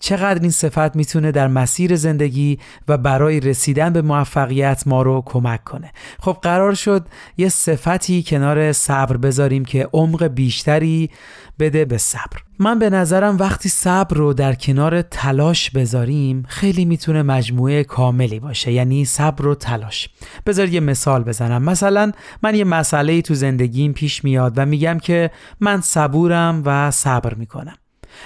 چقدر 0.00 0.42
این 0.42 0.50
صفت 0.50 0.96
می‌تونه 0.96 1.32
در 1.32 1.48
مسیر 1.48 1.96
زندگی 1.96 2.58
و 2.88 2.98
برای 2.98 3.40
رسیدن 3.40 3.92
به 3.92 4.02
موفقیت 4.02 4.82
ما 4.86 5.02
رو 5.02 5.22
کمک 5.26 5.64
کنه. 5.64 5.92
خب 6.20 6.38
قرار 6.42 6.74
شد 6.74 7.06
یه 7.36 7.48
صفتی 7.48 8.22
کنار 8.22 8.72
صبر 8.72 9.16
بذاریم 9.16 9.64
که 9.64 9.88
عمق 9.92 10.24
بیشتری 10.24 11.10
بده 11.58 11.84
به 11.84 11.98
صبر. 11.98 12.42
من 12.58 12.78
به 12.78 12.90
نظرم 12.90 13.36
وقتی 13.36 13.68
صبر 13.68 14.16
رو 14.16 14.32
در 14.32 14.54
کنار 14.54 15.02
تلاش 15.02 15.70
بذاریم 15.70 16.44
خیلی 16.48 16.84
می‌تونه 16.84 17.22
مجموعه 17.22 17.84
کاملی 17.84 18.40
باشه 18.40 18.72
یعنی 18.72 19.04
صبر 19.04 19.46
و 19.46 19.54
تلاش. 19.54 20.08
بذار 20.46 20.68
یه 20.68 20.80
مثال 20.80 21.24
بزنم. 21.24 21.62
مثلا 21.62 22.12
من 22.42 22.54
یه 22.54 22.64
مسئله 22.64 23.22
تو 23.22 23.34
زندگیم 23.34 23.92
پیش 23.92 24.24
میاد 24.24 24.52
و 24.56 24.66
میگم 24.66 24.98
که 24.98 25.30
من 25.60 25.80
صبورم 25.80 26.62
و 26.64 26.90
صبر 26.90 27.34
می‌کنم. 27.34 27.76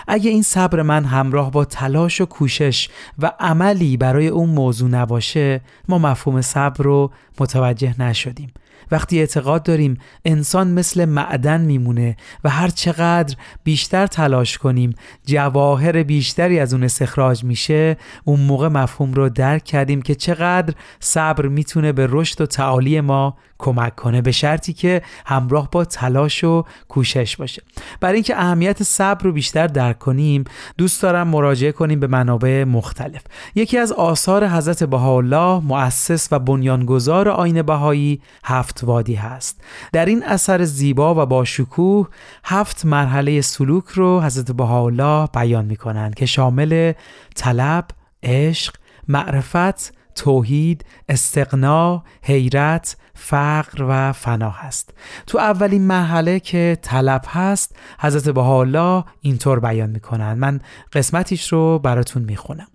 اگه 0.08 0.30
این 0.30 0.42
صبر 0.42 0.82
من 0.82 1.04
همراه 1.04 1.50
با 1.50 1.64
تلاش 1.64 2.20
و 2.20 2.26
کوشش 2.26 2.88
و 3.18 3.32
عملی 3.40 3.96
برای 3.96 4.28
اون 4.28 4.48
موضوع 4.50 4.90
نباشه 4.90 5.60
ما 5.88 5.98
مفهوم 5.98 6.40
صبر 6.40 6.84
رو 6.84 7.10
متوجه 7.40 8.02
نشدیم. 8.02 8.52
وقتی 8.90 9.18
اعتقاد 9.18 9.62
داریم 9.62 9.98
انسان 10.24 10.70
مثل 10.70 11.04
معدن 11.04 11.60
میمونه 11.60 12.16
و 12.44 12.50
هر 12.50 12.68
چقدر 12.68 13.36
بیشتر 13.64 14.06
تلاش 14.06 14.58
کنیم 14.58 14.94
جواهر 15.26 16.02
بیشتری 16.02 16.60
از 16.60 16.74
اون 16.74 16.84
استخراج 16.84 17.44
میشه 17.44 17.96
اون 18.24 18.40
موقع 18.40 18.68
مفهوم 18.68 19.12
رو 19.12 19.28
درک 19.28 19.64
کردیم 19.64 20.02
که 20.02 20.14
چقدر 20.14 20.74
صبر 21.00 21.46
می‌تونه 21.46 21.92
به 21.92 22.06
رشد 22.10 22.40
و 22.40 22.46
تعالی 22.46 23.00
ما 23.00 23.36
کمک 23.60 23.96
کنه 23.96 24.22
به 24.22 24.32
شرطی 24.32 24.72
که 24.72 25.02
همراه 25.26 25.70
با 25.70 25.84
تلاش 25.84 26.44
و 26.44 26.64
کوشش 26.88 27.36
باشه. 27.36 27.62
برای 28.00 28.14
اینکه 28.14 28.36
اهمیت 28.36 28.82
صبر 28.82 29.24
رو 29.24 29.32
بیشتر 29.32 29.66
درک 29.66 29.98
کنیم 29.98 30.44
دوست 30.78 31.02
دارم 31.02 31.28
مراجعه 31.28 31.72
کنیم 31.72 32.00
به 32.00 32.06
منابع 32.06 32.64
مختلف. 32.64 33.22
یکی 33.54 33.78
از 33.78 33.92
آثار 33.92 34.48
حضرت 34.48 34.84
بهاءالله 34.84 35.60
مؤسس 35.64 36.28
و 36.32 36.38
بنیانگذار 36.38 37.28
آین 37.28 37.62
بهایی 37.62 38.20
هفت 38.44 38.84
وادی 38.84 39.14
هست. 39.14 39.60
در 39.92 40.06
این 40.06 40.24
اثر 40.24 40.64
زیبا 40.64 41.22
و 41.22 41.26
با 41.26 41.44
شکوه 41.44 42.08
هفت 42.44 42.84
مرحله 42.84 43.40
سلوک 43.40 43.84
رو 43.88 44.20
حضرت 44.20 44.50
بهاءالله 44.50 45.28
بیان 45.34 45.64
می‌کنند 45.64 46.14
که 46.14 46.26
شامل 46.26 46.92
طلب، 47.34 47.84
عشق، 48.22 48.74
معرفت، 49.08 49.99
توحید، 50.20 50.84
استقنا، 51.08 52.04
حیرت، 52.22 52.96
فقر 53.14 53.84
و 53.88 54.12
فنا 54.12 54.50
هست. 54.50 54.94
تو 55.26 55.38
اولین 55.38 55.86
مرحله 55.86 56.40
که 56.40 56.78
طلب 56.82 57.24
هست 57.28 57.76
حضرت 58.00 58.28
بهاءالله 58.28 59.04
اینطور 59.20 59.60
بیان 59.60 59.90
می‌کنن. 59.90 60.32
من 60.32 60.60
قسمتیش 60.92 61.52
رو 61.52 61.78
براتون 61.78 62.22
می‌خونم. 62.22 62.66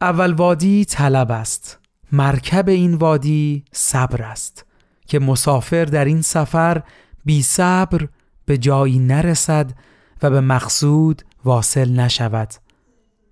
اول 0.00 0.32
وادی 0.32 0.84
طلب 0.84 1.30
است. 1.30 1.78
مرکب 2.12 2.68
این 2.68 2.94
وادی 2.94 3.64
صبر 3.72 4.22
است 4.22 4.64
که 5.06 5.18
مسافر 5.18 5.84
در 5.84 6.04
این 6.04 6.22
سفر 6.22 6.82
بی 7.24 7.42
صبر 7.42 8.08
به 8.44 8.58
جایی 8.58 8.98
نرسد 8.98 9.70
و 10.22 10.30
به 10.30 10.40
مقصود 10.40 11.22
واصل 11.44 11.90
نشود. 11.90 12.54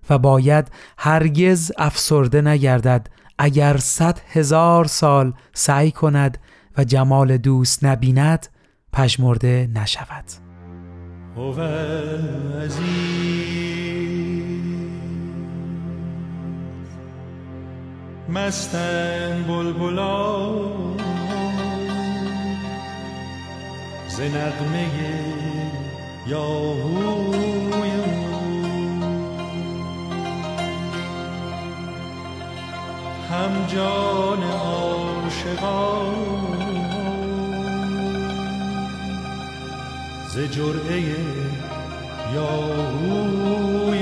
و 0.09 0.17
باید 0.17 0.71
هرگز 0.97 1.71
افسرده 1.77 2.41
نگردد 2.41 3.07
اگر 3.39 3.77
صد 3.77 4.19
هزار 4.31 4.85
سال 4.85 5.33
سعی 5.53 5.91
کند 5.91 6.37
و 6.77 6.83
جمال 6.83 7.37
دوست 7.37 7.85
نبیند 7.85 8.47
پشمرده 8.93 9.69
نشود. 9.75 10.23
مستن 18.29 19.43
بلبلا 19.47 20.49
ز 24.07 24.21
نغمه 24.21 24.87
یاهوی 26.27 27.26
هم 33.29 33.67
جان 33.67 34.43
عاشقان 34.43 36.17
ز 40.27 40.37
جرعه 40.37 41.15
یاهوی 42.35 44.01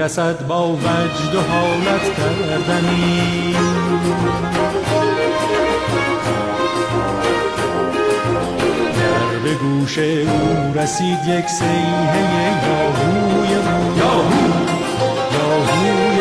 رسد 0.00 0.46
با 0.46 0.68
وجد 0.72 1.34
و 1.34 1.40
حالت 1.40 2.16
کردنی. 2.16 3.54
در 8.96 9.38
به 9.44 9.54
گوش 9.54 9.98
او 9.98 10.72
رسید 10.74 11.18
یک 11.28 11.46
سیحه 11.46 12.22
یاهوی 12.68 13.54
او. 13.54 13.98
یاهو! 13.98 14.60
یاهوی 15.32 16.20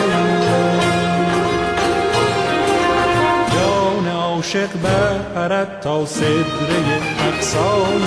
جان 3.55 4.07
عاشق 4.07 4.69
برپرد 4.83 5.79
تا 5.81 6.05
صدره 6.05 7.01
اقصای 7.27 8.03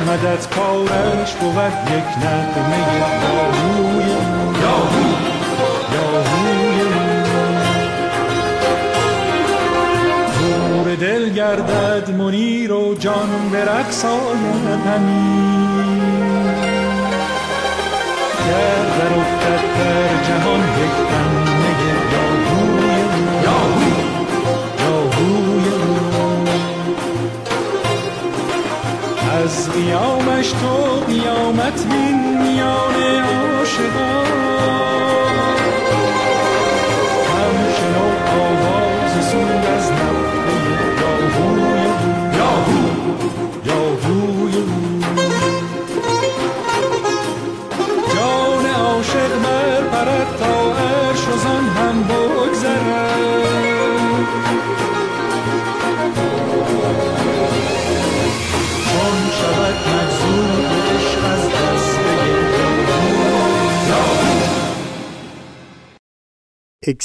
مدد 0.00 0.46
کارش 0.56 1.32
بود 1.32 1.72
یک 1.96 2.24
نقمه 2.24 2.78
یاهوی. 2.98 4.10
یاهو 4.62 5.04
یاهوی. 5.94 6.74
نور 10.70 10.94
دل 10.94 11.28
گردد 11.32 12.10
منیر 12.10 12.72
و 12.72 12.94
جان 12.94 13.48
به 13.52 13.64
رقص 13.64 14.04
آید 14.04 14.84
در 18.98 19.18
افتد 19.18 19.62
در 19.78 20.24
جهان 20.24 20.60
یک 20.60 21.63
از 29.44 29.70
قیامش 29.72 30.52
تو 30.52 31.00
قیامت 31.06 31.86
بین 31.86 32.42
میان 32.42 32.94
عاشقان. 33.22 34.53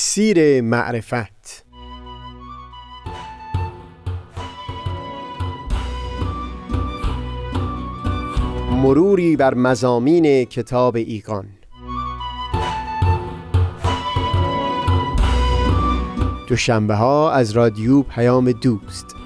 اکسیر 0.09 0.61
معرفت. 0.61 1.65
مروری 8.71 9.35
بر 9.35 9.53
مزامین 9.53 10.45
کتاب 10.45 10.95
ایقان. 10.95 11.45
دوشنبه 16.47 16.95
ها 16.95 17.31
از 17.31 17.51
رادیو 17.51 18.01
پیام 18.01 18.51
دوست. 18.51 19.18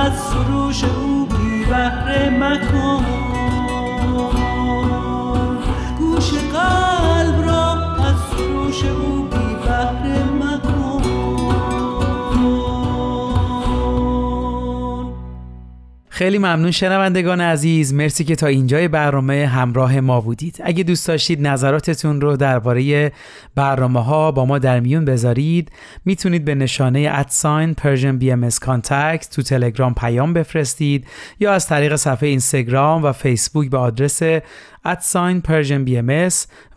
از 0.00 0.12
سروش 0.18 0.84
او 0.84 1.26
بی 1.26 1.64
بهره 1.64 2.30
مکن. 2.30 3.19
خیلی 16.20 16.38
ممنون 16.38 16.70
شنوندگان 16.70 17.40
عزیز. 17.40 17.94
مرسی 17.94 18.24
که 18.24 18.36
تا 18.36 18.46
اینجای 18.46 18.88
برنامه 18.88 19.46
همراه 19.46 20.00
ما 20.00 20.20
بودید. 20.20 20.60
اگه 20.64 20.84
دوست 20.84 21.08
داشتید 21.08 21.46
نظراتتون 21.46 22.20
رو 22.20 22.36
درباره 22.36 23.12
برنامه 23.54 24.04
ها 24.04 24.32
با 24.32 24.44
ما 24.44 24.58
در 24.58 24.80
میون 24.80 25.04
بذارید. 25.04 25.72
می‌تونید 26.04 26.44
به 26.44 26.54
نشانه 26.54 27.08
at 27.12 27.74
sign 27.74 28.18
Persian 28.18 28.32
BMS 28.32 28.48
تو 28.48 29.42
تلگرام 29.42 29.94
پیام 29.94 30.32
بفرستید 30.32 31.06
یا 31.40 31.52
از 31.52 31.66
طریق 31.66 31.96
صفحه 31.96 32.28
اینستاگرام 32.28 33.04
و 33.04 33.12
فیسبوک 33.12 33.70
به 33.70 33.78
آدرس 33.78 34.22
at 34.84 35.03
sign 35.03 35.40
Persian 35.40 35.84
BMS 35.84 36.02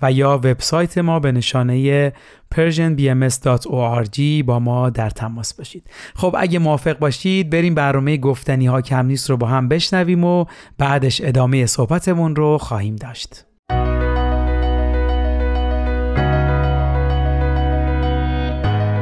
و 0.01 0.11
یا 0.11 0.37
وبسایت 0.37 0.97
ما 0.97 1.19
به 1.19 1.31
نشانه 1.31 2.13
persianbms.org 2.55 4.43
با 4.45 4.59
ما 4.59 4.89
در 4.89 5.09
تماس 5.09 5.53
باشید. 5.53 5.89
خب 6.15 6.35
اگه 6.39 6.59
موافق 6.59 6.99
باشید 6.99 7.49
بریم 7.49 7.75
برنامه 7.75 8.17
گفتنی 8.17 8.65
ها 8.65 8.81
کم 8.81 9.05
نیست 9.05 9.29
رو 9.29 9.37
با 9.37 9.47
هم 9.47 9.67
بشنویم 9.67 10.23
و 10.23 10.45
بعدش 10.77 11.21
ادامه 11.23 11.65
صحبتمون 11.65 12.35
رو 12.35 12.57
خواهیم 12.57 12.95
داشت. 12.95 13.45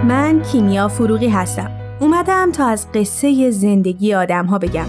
من 0.08 0.42
کیمیا 0.52 0.88
فروغی 0.88 1.30
هستم. 1.30 1.72
اومدم 2.00 2.52
تا 2.52 2.68
از 2.68 2.92
قصه 2.92 3.52
زندگی 3.52 4.14
آدم 4.14 4.46
ها 4.46 4.58
بگم. 4.58 4.88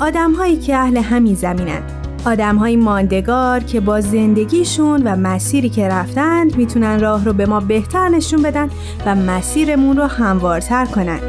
آدم 0.00 0.32
هایی 0.32 0.56
که 0.56 0.76
اهل 0.76 0.96
همین 0.96 1.34
زمینند 1.34 1.93
آدم 2.26 2.56
های 2.56 2.76
ماندگار 2.76 3.60
که 3.60 3.80
با 3.80 4.00
زندگیشون 4.00 5.02
و 5.02 5.16
مسیری 5.16 5.68
که 5.68 5.88
رفتند 5.88 6.56
می‌تونن 6.56 7.00
راه 7.00 7.24
رو 7.24 7.32
به 7.32 7.46
ما 7.46 7.60
بهتر 7.60 8.08
نشون 8.08 8.42
بدن 8.42 8.70
و 9.06 9.14
مسیرمون 9.14 9.96
رو 9.96 10.04
هموارتر 10.04 10.84
کنن. 10.84 11.20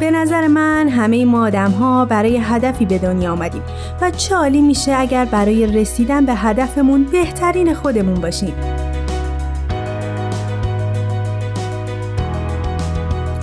به 0.00 0.10
نظر 0.10 0.46
من 0.46 0.88
همه 0.88 1.24
ما 1.24 1.46
آدم 1.46 1.70
ها 1.70 2.04
برای 2.04 2.36
هدفی 2.36 2.86
به 2.86 2.98
دنیا 2.98 3.32
آمدیم 3.32 3.62
و 4.00 4.10
چالی 4.10 4.60
میشه 4.60 4.92
اگر 4.96 5.24
برای 5.24 5.66
رسیدن 5.66 6.26
به 6.26 6.34
هدفمون 6.34 7.04
بهترین 7.04 7.74
خودمون 7.74 8.14
باشیم. 8.14 8.54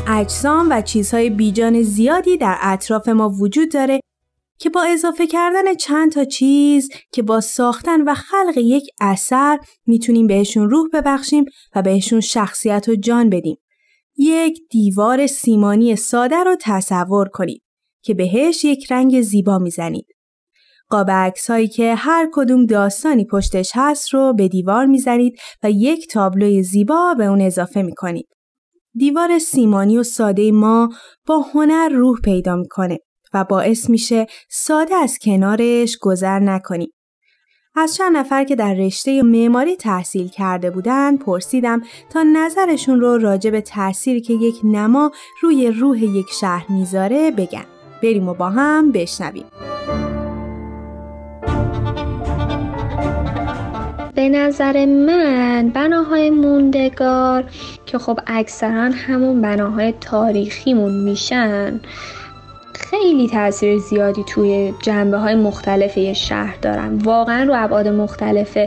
اجسام 0.08 0.68
و 0.70 0.82
چیزهای 0.82 1.30
بیجان 1.30 1.82
زیادی 1.82 2.38
در 2.38 2.58
اطراف 2.62 3.10
ما 3.10 3.30
وجود 3.30 3.72
داره 3.72 4.00
که 4.68 4.72
با 4.72 4.84
اضافه 4.84 5.28
کردن 5.28 5.74
چند 5.74 6.12
تا 6.12 6.24
چیز 6.24 6.90
که 7.12 7.24
با 7.24 7.42
ساختن 7.42 8.02
و 8.02 8.14
خلق 8.14 8.58
یک 8.58 8.84
اثر 9.02 9.60
می‌تونیم 9.86 10.28
بهشون 10.28 10.70
روح 10.70 10.90
ببخشیم 10.94 11.46
و 11.76 11.82
بهشون 11.82 12.20
شخصیت 12.20 12.90
و 12.90 12.96
جان 12.96 13.30
بدیم. 13.30 13.58
یک 14.18 14.60
دیوار 14.70 15.28
سیمانی 15.28 15.96
ساده 15.96 16.36
رو 16.36 16.56
تصور 16.62 17.28
کنید 17.28 17.62
که 18.02 18.14
بهش 18.14 18.66
یک 18.66 18.92
رنگ 18.92 19.22
زیبا 19.22 19.58
می‌زنید. 19.58 20.06
قاب 20.90 21.10
هایی 21.50 21.68
که 21.68 21.96
هر 21.96 22.30
کدوم 22.34 22.66
داستانی 22.66 23.26
پشتش 23.26 23.72
هست 23.76 24.14
رو 24.14 24.34
به 24.34 24.48
دیوار 24.48 24.86
می‌زنید 24.86 25.40
و 25.64 25.72
یک 25.72 26.08
تابلوی 26.08 26.64
زیبا 26.64 27.14
به 27.18 27.26
اون 27.26 27.42
اضافه 27.42 27.82
می‌کنید. 27.82 28.28
دیوار 28.94 29.40
سیمانی 29.40 29.98
و 29.98 30.04
ساده 30.04 30.52
ما 30.52 30.90
با 31.28 31.40
هنر 31.40 31.90
روح 31.90 32.22
پیدا 32.22 32.56
می‌کنه 32.56 32.98
باعث 33.44 33.90
میشه 33.90 34.28
ساده 34.50 34.96
از 34.96 35.20
کنارش 35.20 35.98
گذر 35.98 36.40
نکنیم. 36.40 36.94
از 37.76 37.96
چند 37.96 38.18
نفر 38.18 38.44
که 38.44 38.56
در 38.56 38.74
رشته 38.74 39.24
معماری 39.24 39.76
تحصیل 39.76 40.28
کرده 40.28 40.72
بودن 40.72 41.18
پرسیدم 41.18 41.82
تا 42.10 42.24
نظرشون 42.24 43.00
رو 43.02 43.18
راجع 43.18 43.50
به 43.50 43.62
تأثیری 43.62 44.22
که 44.22 44.34
یک 44.34 44.56
نما 44.64 45.12
روی 45.42 45.68
روح 45.68 46.04
یک 46.04 46.28
شهر 46.40 46.66
می‌ذاره 46.70 47.32
بگن. 47.32 47.66
بریم 48.04 48.30
و 48.30 48.34
با 48.34 48.50
هم 48.50 48.92
بشنویم. 48.92 49.46
به 54.16 54.30
نظر 54.30 54.86
من 54.86 55.72
بناهای 55.74 56.30
موندگار 56.30 57.44
که 57.86 57.98
خب 57.98 58.20
اکثرا 58.28 58.92
همون 58.94 59.42
بناهای 59.42 59.94
تاریخیمون 60.02 61.04
میشن 61.04 61.80
خیلی 62.90 63.28
تاثیر 63.28 63.78
زیادی 63.78 64.24
توی 64.28 64.74
جنبه 64.82 65.18
های 65.18 65.36
مختلف 65.36 65.98
یه 65.98 66.14
شهر 66.14 66.56
دارن. 66.62 66.98
واقعا 66.98 67.44
رو 67.44 67.54
ابعاد 67.64 67.88
مختلف 67.88 68.58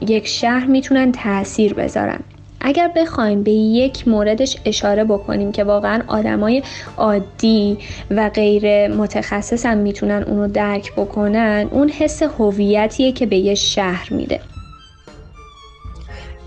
یک 0.00 0.26
شهر 0.26 0.66
می‌تونن 0.66 1.12
تاثیر 1.12 1.74
بذارن. 1.74 2.20
اگر 2.60 2.90
بخوایم 2.96 3.42
به 3.42 3.50
یک 3.50 4.08
موردش 4.08 4.56
اشاره 4.64 5.04
بکنیم 5.04 5.52
که 5.52 5.64
واقعا 5.64 6.02
آدمای 6.06 6.62
عادی 6.96 7.78
و 8.10 8.28
غیر 8.28 8.88
متخصص 8.88 9.66
هم 9.66 9.78
می‌تونن 9.78 10.22
اونو 10.22 10.48
درک 10.48 10.92
بکنن 10.92 11.68
اون 11.70 11.88
حس 11.88 12.22
هویتیه 12.22 13.12
که 13.12 13.26
به 13.26 13.36
یه 13.36 13.54
شهر 13.54 14.12
میده. 14.12 14.40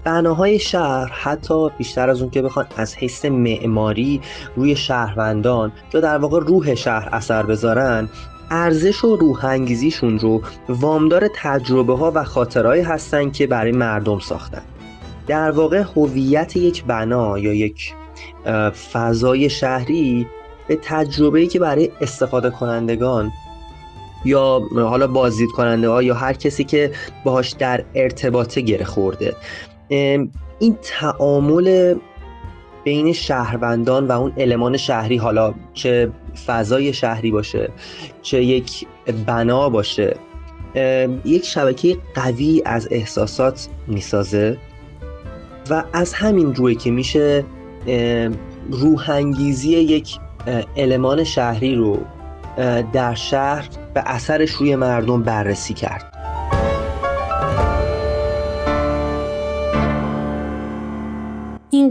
بناهای 0.04 0.60
شهر 0.60 1.12
حتی 1.14 1.70
بیشتر 1.78 2.10
از 2.10 2.22
اون 2.22 2.32
که 2.32 2.42
بخوان 2.42 2.66
از 2.76 2.96
حیث 2.96 3.26
معماری 3.26 4.22
روی 4.56 4.76
شهروندان 4.76 5.72
یا 5.94 6.00
در 6.00 6.18
واقع 6.18 6.40
روح 6.40 6.76
شهر 6.76 7.10
اثر 7.12 7.44
بذارن 7.44 8.10
ارزش 8.52 9.04
و 9.04 9.16
روح 9.16 9.46
انگیزیشون 9.46 10.20
رو 10.20 10.42
وامدار 10.70 11.30
تجربه 11.36 11.98
ها 11.98 12.12
و 12.16 12.24
خاطرهایی 12.24 12.82
هستن 12.82 13.32
که 13.32 13.48
برای 13.48 13.72
مردم 13.72 14.20
ساختن. 14.20 14.62
در 15.28 15.52
واقع 15.52 15.84
هویت 15.96 16.58
یک 16.58 16.84
بنا 16.84 17.40
یا 17.40 17.54
یک 17.54 17.94
فضای 18.94 19.50
شهری 19.50 20.28
به 20.68 20.80
تجربه‌ای 20.82 21.48
که 21.48 21.60
برای 21.60 21.92
استفاده 22.02 22.50
کنندگان 22.50 23.32
یا 24.26 24.62
حالا 24.76 25.08
بازدید 25.08 25.50
کننده 25.50 25.90
ها 25.90 26.04
یا 26.04 26.16
هر 26.16 26.34
کسی 26.34 26.64
که 26.64 26.92
باهاش 27.24 27.50
در 27.50 27.84
ارتباطه 27.96 28.62
گره 28.62 28.86
خورده. 28.86 29.36
این 29.90 30.78
تعامل 30.82 31.96
بین 32.84 33.14
شهروندان 33.14 34.08
و 34.08 34.12
اون 34.12 34.34
المان 34.38 34.78
شهری 34.78 35.18
حالا 35.18 35.54
چه 35.74 36.12
فضای 36.46 36.94
شهری 36.94 37.32
باشه 37.32 37.70
چه 38.22 38.44
یک 38.44 38.88
بنا 39.26 39.70
باشه 39.70 40.16
یک 41.26 41.46
شبکه 41.46 41.98
قوی 42.16 42.62
از 42.66 42.88
احساسات 42.92 43.68
می‌سازه 43.88 44.58
و 45.70 45.84
از 45.94 46.14
همین 46.14 46.56
روی 46.56 46.76
که 46.76 46.92
میشه 46.92 47.46
روحانگیزی 48.72 49.70
یک 49.70 50.18
المان 50.78 51.24
شهری 51.24 51.76
رو 51.76 51.98
در 52.94 53.16
شهر 53.16 53.70
به 53.94 54.04
اثرش 54.06 54.52
روی 54.52 54.76
مردم 54.76 55.24
بررسی 55.24 55.74
کرد. 55.74 56.19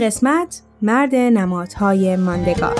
قسمت 0.01 0.63
مرد 0.83 1.15
نمادهای 1.15 2.17
ماندگار. 2.17 2.75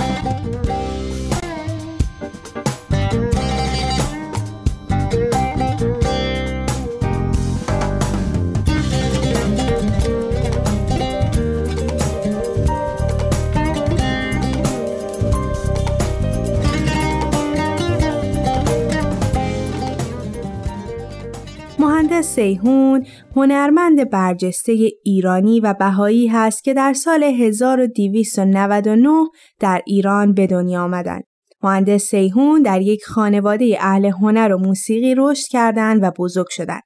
سیهون 22.39 23.05
هنرمند 23.35 24.09
برجسته 24.09 24.91
ایرانی 25.03 25.59
و 25.59 25.73
بهایی 25.73 26.27
هست 26.27 26.63
که 26.63 26.73
در 26.73 26.93
سال 26.93 27.23
1299 27.23 29.27
در 29.59 29.81
ایران 29.85 30.33
به 30.33 30.47
دنیا 30.47 30.83
آمدند. 30.83 31.23
مهندس 31.63 32.03
سیهون 32.03 32.61
در 32.61 32.81
یک 32.81 33.05
خانواده 33.05 33.77
اهل 33.79 34.05
هنر 34.05 34.53
و 34.53 34.57
موسیقی 34.57 35.15
رشد 35.17 35.47
کردند 35.47 36.03
و 36.03 36.11
بزرگ 36.19 36.47
شدند. 36.49 36.81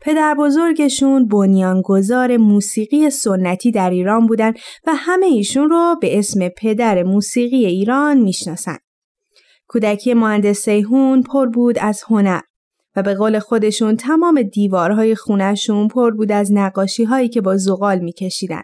پدر 0.00 0.34
بزرگشون 0.34 1.28
بنیانگذار 1.28 2.36
موسیقی 2.36 3.10
سنتی 3.10 3.70
در 3.70 3.90
ایران 3.90 4.26
بودند 4.26 4.58
و 4.86 4.92
همه 4.94 5.26
ایشون 5.26 5.70
رو 5.70 5.96
به 6.00 6.18
اسم 6.18 6.48
پدر 6.48 7.02
موسیقی 7.02 7.66
ایران 7.66 8.18
می‌شناسند. 8.18 8.80
کودکی 9.68 10.14
مهندس 10.14 10.58
سیهون 10.58 11.22
پر 11.22 11.46
بود 11.46 11.78
از 11.78 12.02
هنر. 12.08 12.40
و 12.96 13.02
به 13.02 13.14
قول 13.14 13.38
خودشون 13.38 13.96
تمام 13.96 14.42
دیوارهای 14.42 15.14
خونشون 15.14 15.88
پر 15.88 16.10
بود 16.10 16.32
از 16.32 16.52
نقاشی 16.52 17.04
هایی 17.04 17.28
که 17.28 17.40
با 17.40 17.56
زغال 17.56 17.98
میکشیدن. 17.98 18.62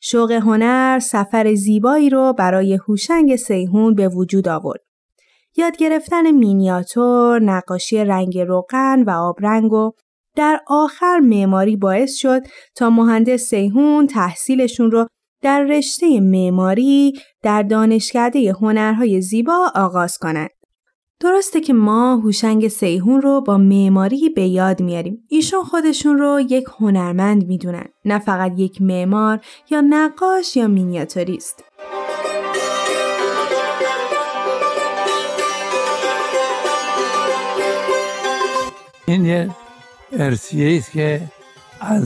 شوق 0.00 0.30
هنر 0.30 0.98
سفر 0.98 1.54
زیبایی 1.54 2.10
رو 2.10 2.32
برای 2.32 2.74
هوشنگ 2.74 3.36
سیهون 3.36 3.94
به 3.94 4.08
وجود 4.08 4.48
آورد. 4.48 4.80
یاد 5.56 5.76
گرفتن 5.76 6.30
مینیاتور، 6.30 7.42
نقاشی 7.42 8.04
رنگ 8.04 8.38
روغن 8.38 9.02
و 9.02 9.10
آبرنگ 9.10 9.72
و 9.72 9.92
در 10.36 10.60
آخر 10.66 11.18
معماری 11.18 11.76
باعث 11.76 12.14
شد 12.14 12.42
تا 12.74 12.90
مهندس 12.90 13.40
سیهون 13.40 14.06
تحصیلشون 14.06 14.90
رو 14.90 15.06
در 15.42 15.62
رشته 15.62 16.20
معماری 16.20 17.12
در 17.42 17.62
دانشکده 17.62 18.52
هنرهای 18.52 19.20
زیبا 19.20 19.72
آغاز 19.74 20.18
کنند. 20.18 20.50
درسته 21.20 21.60
که 21.60 21.72
ما 21.72 22.16
هوشنگ 22.16 22.68
سیهون 22.68 23.22
رو 23.22 23.40
با 23.40 23.58
معماری 23.58 24.28
به 24.28 24.42
یاد 24.42 24.82
میاریم. 24.82 25.24
ایشون 25.28 25.64
خودشون 25.64 26.18
رو 26.18 26.40
یک 26.40 26.64
هنرمند 26.78 27.46
می‌دونن. 27.46 27.84
نه 28.04 28.18
فقط 28.18 28.52
یک 28.56 28.82
معمار 28.82 29.40
یا 29.70 29.80
نقاش 29.80 30.56
یا 30.56 30.66
مینیاتوریست. 30.66 31.64
این 39.06 39.24
یه 39.24 39.50
ارسیه 40.12 40.78
است 40.78 40.92
که 40.92 41.20
از 41.80 42.04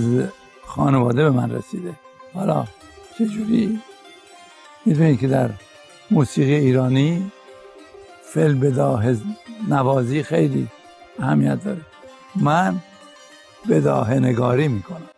خانواده 0.67 1.23
به 1.23 1.31
من 1.31 1.51
رسیده 1.51 1.93
حالا 2.35 2.65
چجوری 3.19 3.81
می‌دونید 4.87 5.21
که 5.21 5.29
در 5.29 5.51
موسیقی 6.11 6.55
ایرانی 6.55 7.33
فل 8.35 8.55
بداه 8.55 9.05
نوازی 9.69 10.23
خیلی 10.23 10.69
اهمیت 11.19 11.65
داره 11.65 11.81
من 12.37 12.77
بداه 13.71 14.15
نگاری 14.15 14.69
می‌کنم 14.69 15.09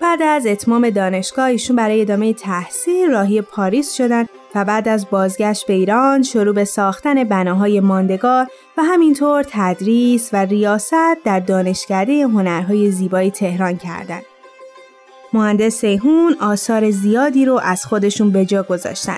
بعد 0.00 0.22
از 0.22 0.46
اتمام 0.46 0.90
دانشگاه 0.90 1.44
ایشون 1.44 1.76
برای 1.76 2.00
ادامه 2.00 2.32
تحصیل 2.32 3.10
راهی 3.10 3.42
پاریس 3.42 3.94
شدن 3.96 4.26
و 4.54 4.64
بعد 4.64 4.88
از 4.88 5.10
بازگشت 5.10 5.66
به 5.66 5.72
ایران 5.72 6.22
شروع 6.22 6.54
به 6.54 6.64
ساختن 6.64 7.24
بناهای 7.24 7.80
ماندگار 7.80 8.46
و 8.78 8.82
همینطور 8.82 9.44
تدریس 9.50 10.30
و 10.32 10.36
ریاست 10.36 11.24
در 11.24 11.40
دانشکده 11.40 12.22
هنرهای 12.22 12.90
زیبای 12.90 13.30
تهران 13.30 13.76
کردند. 13.76 14.29
مهندس 15.32 15.74
سیهون 15.74 16.36
آثار 16.40 16.90
زیادی 16.90 17.44
رو 17.44 17.60
از 17.62 17.86
خودشون 17.86 18.30
به 18.30 18.44
جا 18.44 18.62
گذاشتن. 18.62 19.16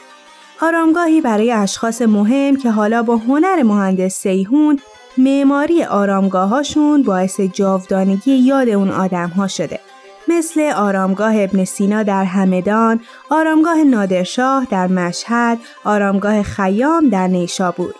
آرامگاهی 0.63 1.21
برای 1.21 1.53
اشخاص 1.53 2.03
مهم 2.03 2.57
که 2.57 2.71
حالا 2.71 3.03
با 3.03 3.17
هنر 3.17 3.63
مهندس 3.63 4.15
سیهون 4.15 4.79
معماری 5.19 5.85
آرامگاهاشون 5.85 7.03
باعث 7.03 7.41
جاودانگی 7.41 8.33
یاد 8.33 8.69
اون 8.69 8.91
آدم 8.91 9.29
ها 9.29 9.49
شده. 9.49 9.81
مثل 10.29 10.73
آرامگاه 10.77 11.35
ابن 11.37 11.65
سینا 11.65 12.03
در 12.03 12.25
همدان، 12.25 13.01
آرامگاه 13.31 13.85
نادرشاه 13.85 14.67
در 14.71 14.87
مشهد، 14.87 15.59
آرامگاه 15.85 16.43
خیام 16.43 17.09
در 17.09 17.27
نیشابور. 17.27 17.95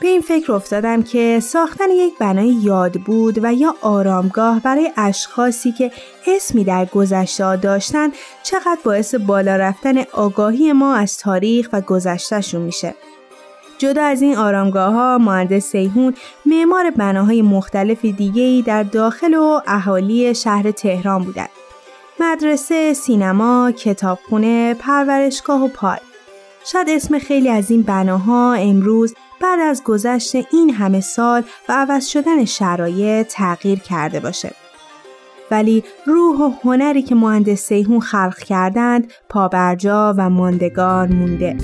به 0.00 0.08
این 0.08 0.20
فکر 0.20 0.52
افتادم 0.52 1.02
که 1.02 1.40
ساختن 1.40 1.90
یک 1.90 2.18
بنای 2.18 2.48
یاد 2.48 2.92
بود 2.92 3.38
و 3.42 3.54
یا 3.54 3.74
آرامگاه 3.80 4.60
برای 4.60 4.92
اشخاصی 4.96 5.72
که 5.72 5.90
اسمی 6.26 6.64
در 6.64 6.84
گذشته 6.84 7.56
داشتن 7.56 8.08
چقدر 8.42 8.78
باعث 8.84 9.14
بالا 9.14 9.56
رفتن 9.56 10.02
آگاهی 10.12 10.72
ما 10.72 10.94
از 10.94 11.18
تاریخ 11.18 11.68
و 11.72 11.80
گذشتهشون 11.80 12.60
میشه. 12.60 12.94
جدا 13.78 14.02
از 14.02 14.22
این 14.22 14.36
آرامگاه 14.36 14.92
ها 14.92 15.18
مهندس 15.18 15.64
سیهون 15.64 16.14
معمار 16.46 16.90
بناهای 16.90 17.42
مختلف 17.42 18.04
دیگهی 18.04 18.62
در 18.62 18.82
داخل 18.82 19.34
و 19.34 19.60
اهالی 19.66 20.34
شهر 20.34 20.70
تهران 20.70 21.24
بودند. 21.24 21.48
مدرسه، 22.20 22.94
سینما، 22.94 23.72
کتابخونه، 23.72 24.74
پرورشگاه 24.74 25.64
و 25.64 25.68
پارک. 25.68 26.00
شاید 26.64 26.90
اسم 26.90 27.18
خیلی 27.18 27.48
از 27.48 27.70
این 27.70 27.82
بناها 27.82 28.54
امروز 28.54 29.14
بعد 29.40 29.60
از 29.60 29.82
گذشت 29.84 30.34
این 30.52 30.70
همه 30.70 31.00
سال 31.00 31.42
و 31.68 31.72
عوض 31.72 32.06
شدن 32.06 32.44
شرایط 32.44 33.26
تغییر 33.26 33.78
کرده 33.78 34.20
باشه. 34.20 34.52
ولی 35.50 35.84
روح 36.06 36.40
و 36.40 36.52
هنری 36.64 37.02
که 37.02 37.14
مهندس 37.14 37.60
سیهون 37.60 38.00
خلق 38.00 38.38
کردند 38.38 39.12
پابرجا 39.28 40.14
و 40.18 40.30
ماندگار 40.30 41.08
مونده. 41.08 41.56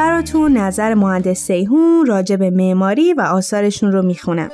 براتون 0.00 0.56
نظر 0.56 0.94
مهندس 0.94 1.38
سیهون 1.38 2.06
راجع 2.06 2.36
به 2.36 2.50
معماری 2.50 3.12
و 3.12 3.20
آثارشون 3.20 3.92
رو 3.92 4.02
می‌خونم. 4.02 4.50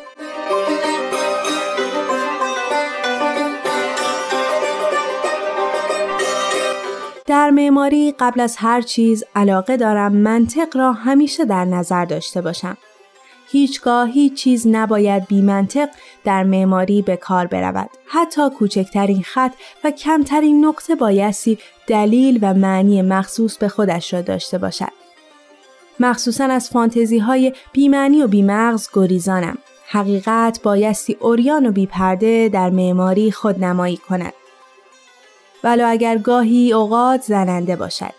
در 7.27 7.51
معماری 7.51 8.15
قبل 8.19 8.41
از 8.41 8.57
هر 8.57 8.81
چیز 8.81 9.25
علاقه 9.35 9.77
دارم 9.77 10.13
منطق 10.13 10.77
را 10.77 10.93
همیشه 10.93 11.45
در 11.45 11.65
نظر 11.65 12.05
داشته 12.05 12.41
باشم. 12.41 12.77
هیچگاه 13.51 14.09
هیچ 14.09 14.35
چیز 14.35 14.67
نباید 14.67 15.27
بی 15.27 15.43
منطق 15.43 15.89
در 16.25 16.45
معماری 16.45 17.03
به 17.03 17.17
کار 17.17 17.47
برود. 17.47 17.91
حتی 18.07 18.51
کوچکترین 18.51 19.23
خط 19.23 19.53
و 19.85 19.91
کمترین 19.91 20.65
نقطه 20.65 20.95
بایستی 20.95 21.59
دلیل 21.87 22.39
و 22.43 22.55
معنی 22.55 23.03
مخصوص 23.03 23.59
به 23.59 23.69
خودش 23.69 24.15
را 24.15 24.21
داشته 24.21 24.59
باشد. 24.59 25.06
مخصوصا 26.01 26.45
از 26.45 26.71
فانتزی 26.71 27.19
های 27.19 27.53
بیمعنی 27.73 28.23
و 28.23 28.27
بیمغز 28.27 28.89
گریزانم. 28.93 29.59
حقیقت 29.89 30.61
بایستی 30.63 31.17
اوریان 31.21 31.67
و 31.67 31.73
بیپرده 31.73 32.49
در 32.49 32.71
معماری 32.71 33.33
خود 33.33 33.65
نمایی 33.65 33.97
کند. 33.97 34.33
ولو 35.65 35.89
اگر 35.89 36.19
گاهی 36.19 36.73
اوقات 36.73 37.23
زننده 37.23 37.77
باشد. 37.77 38.15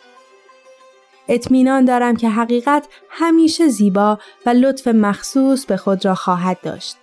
اطمینان 1.28 1.86
دارم 1.86 2.16
که 2.16 2.30
حقیقت 2.30 2.88
همیشه 3.10 3.68
زیبا 3.68 4.20
و 4.46 4.50
لطف 4.50 4.88
مخصوص 4.88 5.66
به 5.66 5.78
خود 5.78 6.06
را 6.06 6.16
خواهد 6.16 6.58
داشت. 6.62 6.98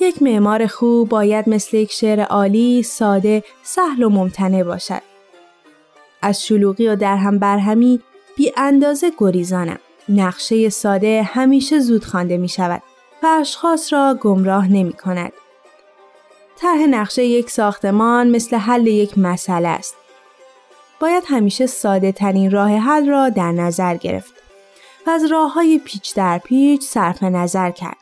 یک 0.00 0.22
معمار 0.22 0.66
خوب 0.66 1.08
باید 1.08 1.48
مثل 1.48 1.76
یک 1.76 1.92
شعر 1.92 2.20
عالی، 2.20 2.82
ساده، 2.82 3.44
سهل 3.62 4.02
و 4.02 4.08
ممتنع 4.08 4.62
باشد. 4.62 5.02
از 6.22 6.44
شلوغی 6.44 6.88
و 6.88 6.96
درهم 6.96 7.38
برهمی 7.38 8.00
بی 8.36 8.52
اندازه 8.56 9.12
گریزانم. 9.18 9.78
نقشه 10.08 10.68
ساده 10.68 11.22
همیشه 11.22 11.78
زود 11.78 12.04
خوانده 12.04 12.36
می 12.36 12.48
شود 12.48 12.82
و 13.22 13.26
اشخاص 13.26 13.92
را 13.92 14.18
گمراه 14.20 14.68
نمی 14.68 14.92
کند. 14.92 15.32
طرح 16.56 16.78
نقشه 16.78 17.24
یک 17.24 17.50
ساختمان 17.50 18.30
مثل 18.30 18.56
حل 18.56 18.86
یک 18.86 19.18
مسئله 19.18 19.68
است. 19.68 19.94
باید 21.00 21.24
همیشه 21.26 21.66
ساده 21.66 22.12
ترین 22.12 22.50
راه 22.50 22.70
حل 22.70 23.08
را 23.08 23.28
در 23.28 23.52
نظر 23.52 23.96
گرفت 23.96 24.34
و 25.06 25.10
از 25.10 25.24
راه 25.24 25.52
های 25.52 25.78
پیچ 25.84 26.14
در 26.14 26.38
پیچ 26.38 26.82
صرف 26.82 27.22
نظر 27.22 27.70
کرد. 27.70 27.96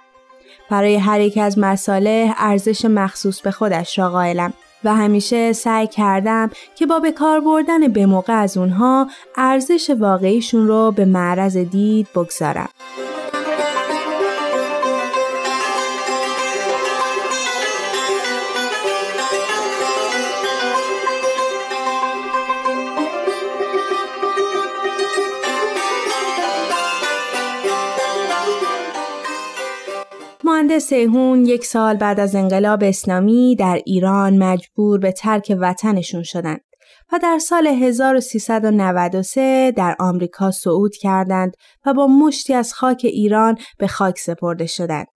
برای 0.71 0.97
هر 0.97 1.21
یک 1.21 1.39
از 1.39 1.59
مساله 1.59 2.35
ارزش 2.37 2.85
مخصوص 2.85 3.41
به 3.41 3.51
خودش 3.51 3.99
را 3.99 4.11
قائلم 4.11 4.53
و 4.85 4.95
همیشه 4.95 5.53
سعی 5.53 5.87
کردم 5.87 6.51
که 6.75 6.87
با 6.87 6.99
به 6.99 7.13
کار 7.13 7.41
بردن 7.41 7.89
به 7.89 8.07
موقع 8.07 8.41
از 8.43 8.57
اونها 8.57 9.09
ارزش 9.37 9.91
واقعیشون 9.91 10.69
رو 10.69 10.93
به 10.97 11.05
معرض 11.05 11.57
دید 11.57 12.09
بگذارم. 12.15 12.69
مهندس 30.49 30.87
سیهون 30.87 31.47
یک 31.47 31.65
سال 31.65 31.97
بعد 31.97 32.21
از 32.21 32.35
انقلاب 32.35 32.85
اسلامی 32.85 33.57
در 33.57 33.81
ایران 33.87 34.39
مجبور 34.39 34.99
به 34.99 35.13
ترک 35.13 35.57
وطنشون 35.61 36.23
شدند 36.23 36.61
و 37.13 37.19
در 37.23 37.39
سال 37.39 37.67
1393 37.67 39.73
در 39.77 39.97
آمریکا 40.01 40.51
صعود 40.51 40.97
کردند 40.97 41.55
و 41.87 41.95
با 41.95 42.07
مشتی 42.07 42.55
از 42.55 42.75
خاک 42.75 43.01
ایران 43.05 43.59
به 43.79 43.87
خاک 43.87 44.19
سپرده 44.19 44.67
شدند. 44.67 45.07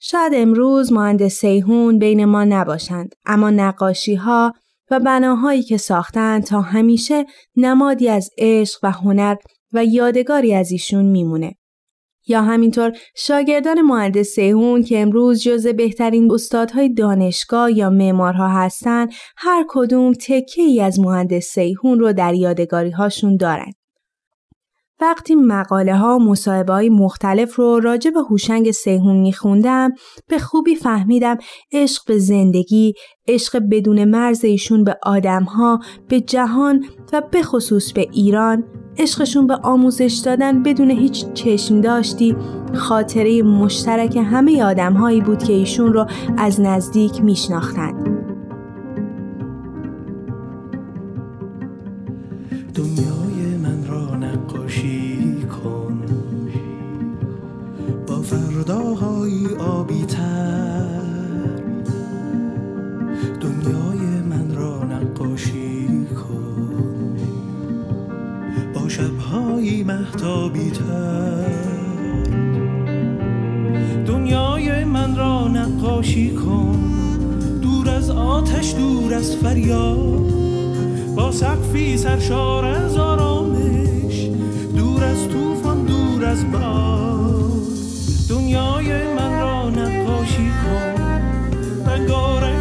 شاید 0.00 0.32
امروز 0.34 0.92
مهندس 0.92 1.34
سیهون 1.34 1.98
بین 1.98 2.24
ما 2.24 2.44
نباشند 2.44 3.14
اما 3.26 3.50
نقاشی 3.50 4.14
ها 4.14 4.52
و 4.90 5.00
بناهایی 5.00 5.62
که 5.62 5.76
ساختند 5.76 6.44
تا 6.44 6.60
همیشه 6.60 7.26
نمادی 7.56 8.08
از 8.08 8.30
عشق 8.38 8.80
و 8.82 8.90
هنر 8.90 9.36
و 9.72 9.84
یادگاری 9.84 10.54
از 10.54 10.72
ایشون 10.72 11.04
میمونه. 11.04 11.54
یا 12.26 12.42
همینطور 12.42 12.92
شاگردان 13.14 13.80
مهندس 13.82 14.26
سیهون 14.26 14.82
که 14.82 15.00
امروز 15.00 15.42
جز 15.42 15.66
بهترین 15.66 16.32
استادهای 16.32 16.88
دانشگاه 16.88 17.72
یا 17.72 17.90
معمارها 17.90 18.48
هستن 18.48 19.08
هر 19.36 19.64
کدوم 19.68 20.12
تکه 20.12 20.62
ای 20.62 20.80
از 20.80 21.00
مهندس 21.00 21.44
سیهون 21.44 21.98
رو 22.00 22.12
در 22.12 22.34
یادگاری 22.34 22.90
هاشون 22.90 23.36
دارن. 23.36 23.72
وقتی 25.00 25.34
مقاله 25.34 25.96
ها 25.96 26.18
مصاحبه 26.18 26.72
های 26.72 26.88
مختلف 26.88 27.54
رو 27.54 27.80
راجع 27.80 28.10
به 28.10 28.20
هوشنگ 28.20 28.70
سیهون 28.70 29.16
میخوندم 29.16 29.90
به 30.28 30.38
خوبی 30.38 30.74
فهمیدم 30.74 31.36
عشق 31.72 32.02
به 32.06 32.18
زندگی، 32.18 32.94
عشق 33.28 33.58
بدون 33.70 34.04
مرز 34.04 34.44
ایشون 34.44 34.84
به 34.84 34.98
آدم 35.02 35.42
ها، 35.42 35.80
به 36.08 36.20
جهان 36.20 36.84
و 37.12 37.22
به 37.30 37.42
خصوص 37.42 37.92
به 37.92 38.08
ایران 38.12 38.64
عشقشون 38.98 39.46
به 39.46 39.54
آموزش 39.54 40.22
دادن 40.24 40.62
بدون 40.62 40.90
هیچ 40.90 41.32
چشم 41.32 41.80
داشتی 41.80 42.36
خاطره 42.74 43.42
مشترک 43.42 44.16
همه 44.16 44.64
آدم 44.64 44.92
هایی 44.92 45.20
بود 45.20 45.42
که 45.42 45.52
ایشون 45.52 45.92
رو 45.92 46.06
از 46.38 46.60
نزدیک 46.60 47.24
میشناختند. 47.24 48.26
دنیای 52.74 53.25
با 58.66 58.72
فرداهای 58.72 59.46
آبی 59.58 60.04
تر 60.04 60.86
دنیای 63.40 64.22
من 64.30 64.54
را 64.54 64.84
نقاشی 64.84 66.06
کن. 66.06 67.16
با 68.74 68.88
شبهای 68.88 69.82
محتابی 69.82 70.70
تر 70.70 71.52
دنیای 74.06 74.84
من 74.84 75.16
را 75.16 75.48
نقاشی 75.48 76.30
کن. 76.34 76.78
دور 77.62 77.90
از 77.90 78.10
آتش 78.10 78.74
دور 78.74 79.14
از 79.14 79.36
فریاد. 79.36 80.32
با 81.16 81.32
سقفی 81.32 81.96
سرشار 81.96 82.64
از 82.64 82.96
آرامش. 82.96 84.30
دور 84.76 85.04
از 85.04 85.28
طوفان 85.28 85.84
دور 85.84 86.24
از 86.24 86.52
باد. 86.52 86.95
دنیای 88.28 89.14
من 89.14 89.40
را 89.40 89.70
نقاشی 89.70 90.50
کن. 90.50 91.02
رنگارنگ 91.86 92.55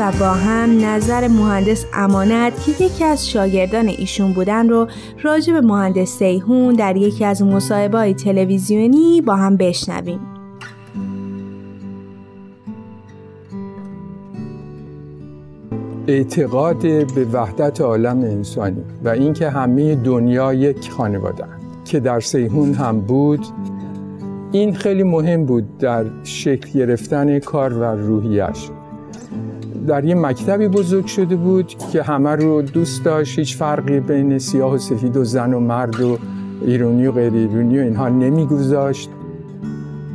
و 0.00 0.12
با 0.20 0.30
هم 0.30 0.84
نظر 0.84 1.28
مهندس 1.28 1.86
امانت 1.94 2.52
که 2.64 2.84
یکی 2.84 3.04
از 3.04 3.28
شاگردان 3.28 3.88
ایشون 3.88 4.32
بودن 4.32 4.68
رو 4.68 4.86
راجع 5.22 5.52
به 5.52 5.60
مهندس 5.60 6.08
سیهون 6.08 6.74
در 6.74 6.96
یکی 6.96 7.24
از 7.24 7.42
مصاحبه‌های 7.42 8.14
تلویزیونی 8.14 9.20
با 9.20 9.36
هم 9.36 9.56
بشنویم. 9.56 10.20
اعتقاد 16.06 16.82
به 17.14 17.24
وحدت 17.32 17.80
عالم 17.80 18.18
انسانی 18.18 18.82
و 19.04 19.08
اینکه 19.08 19.50
همه 19.50 19.94
دنیا 19.94 20.54
یک 20.54 20.90
خانواده 20.90 21.44
که 21.84 22.00
در 22.00 22.20
سیهون 22.20 22.74
هم 22.74 23.00
بود 23.00 23.46
این 24.52 24.74
خیلی 24.74 25.02
مهم 25.02 25.44
بود 25.44 25.78
در 25.78 26.04
شکل 26.24 26.78
گرفتن 26.78 27.38
کار 27.38 27.72
و 27.72 27.84
روحیش 27.84 28.70
در 29.90 30.04
یه 30.04 30.14
مکتبی 30.14 30.68
بزرگ 30.68 31.06
شده 31.06 31.36
بود 31.36 31.66
که 31.92 32.02
همه 32.02 32.30
رو 32.30 32.62
دوست 32.62 33.04
داشت 33.04 33.38
هیچ 33.38 33.56
فرقی 33.56 34.00
بین 34.00 34.38
سیاه 34.38 34.74
و 34.74 34.78
سفید 34.78 35.16
و 35.16 35.24
زن 35.24 35.54
و 35.54 35.60
مرد 35.60 36.00
و 36.00 36.18
ایرانی 36.64 37.06
و 37.06 37.12
غیر 37.12 37.32
ایرانی 37.32 37.78
و 37.78 37.82
اینها 37.82 38.08
نمیگذاشت. 38.08 39.10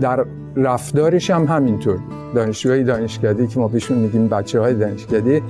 در 0.02 0.26
رفتارش 0.56 1.30
هم 1.30 1.46
همینطور. 1.46 1.98
دانشجوهای 2.36 2.84
دانشکده 2.84 3.48
که 3.48 3.60
ما 3.60 3.68
بهشون 3.68 3.98
میگیم 3.98 4.28
بچه 4.28 4.60
های 4.60 4.74
دانشکده 4.74 5.42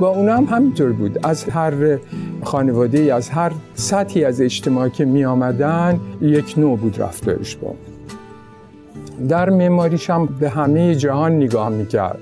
با 0.00 0.08
اونا 0.08 0.36
هم 0.36 0.44
همینطور 0.44 0.92
بود. 0.92 1.26
از 1.26 1.44
هر 1.44 1.98
خانواده 2.42 3.14
از 3.14 3.30
هر 3.30 3.52
سطحی 3.74 4.24
از 4.24 4.40
اجتماع 4.40 4.88
که 4.88 5.04
می 5.04 5.24
آمدن 5.24 6.00
یک 6.20 6.54
نوع 6.58 6.78
بود 6.78 7.02
رفتارش 7.02 7.56
با 7.56 7.74
در 9.28 9.50
معماریش 9.50 10.10
هم 10.10 10.26
به 10.26 10.50
همه 10.50 10.94
جهان 10.94 11.36
نگاه 11.36 11.68
می‌کرد. 11.68 12.18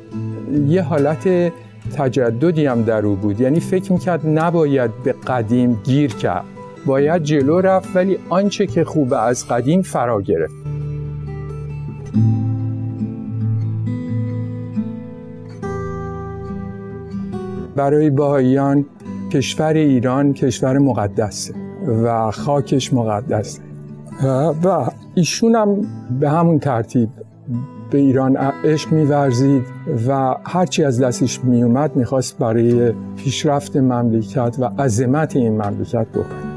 یه 0.67 0.83
حالت 0.83 1.53
تجددی 1.97 2.67
هم 2.67 2.83
در 2.83 3.07
او 3.07 3.17
بود. 3.17 3.41
یعنی 3.41 3.61
فکر 3.61 3.93
می‌کرد 3.93 4.21
نباید 4.25 4.91
به 5.05 5.15
قدیم 5.27 5.81
گیر 5.85 6.15
کرد. 6.15 6.45
باید 6.87 7.23
جلو 7.23 7.61
رفت 7.61 7.97
ولی 7.97 8.19
آنچه 8.29 8.67
که 8.67 8.85
خوبه 8.85 9.23
از 9.23 9.49
قدیم 9.49 9.83
فرا 9.83 10.23
گرفت. 10.23 10.55
برای 17.77 18.11
باهاییان 18.11 18.87
کشور 19.33 19.73
ایران 19.73 20.33
کشور 20.33 20.79
مقدسه 20.79 21.55
و 22.05 22.31
خاکش 22.31 22.93
مقدسه 22.93 23.72
و 24.65 24.91
ایشون 25.15 25.55
هم 25.55 25.81
به 26.21 26.31
همون 26.31 26.59
ترتیب 26.59 27.09
به 27.91 27.99
ایران 27.99 28.37
عشق 28.65 28.93
میورزید 28.93 29.63
و 30.09 30.37
هرچی 30.45 30.85
از 30.85 31.01
دستش 31.01 31.45
میومد 31.45 31.97
می‌خواست 31.97 32.39
برای 32.39 32.93
پیشرفت 33.17 33.77
مملکت 33.77 34.57
و 34.59 34.65
عظمت 34.65 35.37
این 35.37 35.53
مملکت 35.53 36.07
بکنه. 36.07 36.52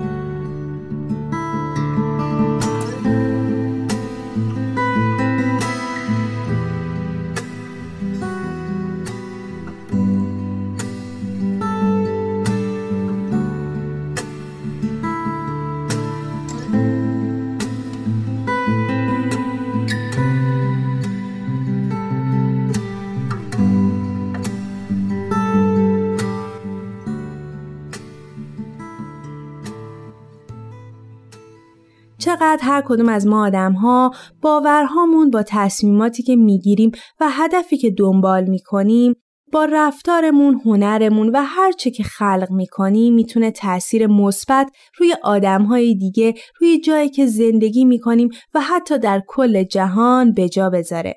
چقدر 32.55 32.67
هر 32.67 32.83
کدوم 32.85 33.09
از 33.09 33.27
ما 33.27 33.45
آدم 33.45 33.73
ها 33.73 34.11
باورهامون 34.41 35.31
با 35.31 35.43
تصمیماتی 35.43 36.23
که 36.23 36.35
می‌گیریم 36.35 36.91
و 37.19 37.27
هدفی 37.29 37.77
که 37.77 37.91
دنبال 37.91 38.43
می‌کنیم 38.43 39.13
با 39.53 39.65
رفتارمون، 39.65 40.61
هنرمون 40.65 41.29
و 41.29 41.43
هر 41.45 41.71
چه 41.71 41.91
که 41.91 42.03
خلق 42.03 42.47
می‌کنیم 42.51 43.13
می‌تونه 43.13 43.51
تأثیر 43.51 44.07
مثبت 44.07 44.71
روی 44.97 45.15
آدمهای 45.23 45.95
دیگه، 45.95 46.33
روی 46.59 46.79
جایی 46.79 47.09
که 47.09 47.25
زندگی 47.25 47.85
می‌کنیم 47.85 48.29
و 48.53 48.61
حتی 48.61 48.99
در 48.99 49.23
کل 49.27 49.63
جهان 49.63 50.33
به 50.33 50.49
جا 50.49 50.69
بذاره. 50.69 51.15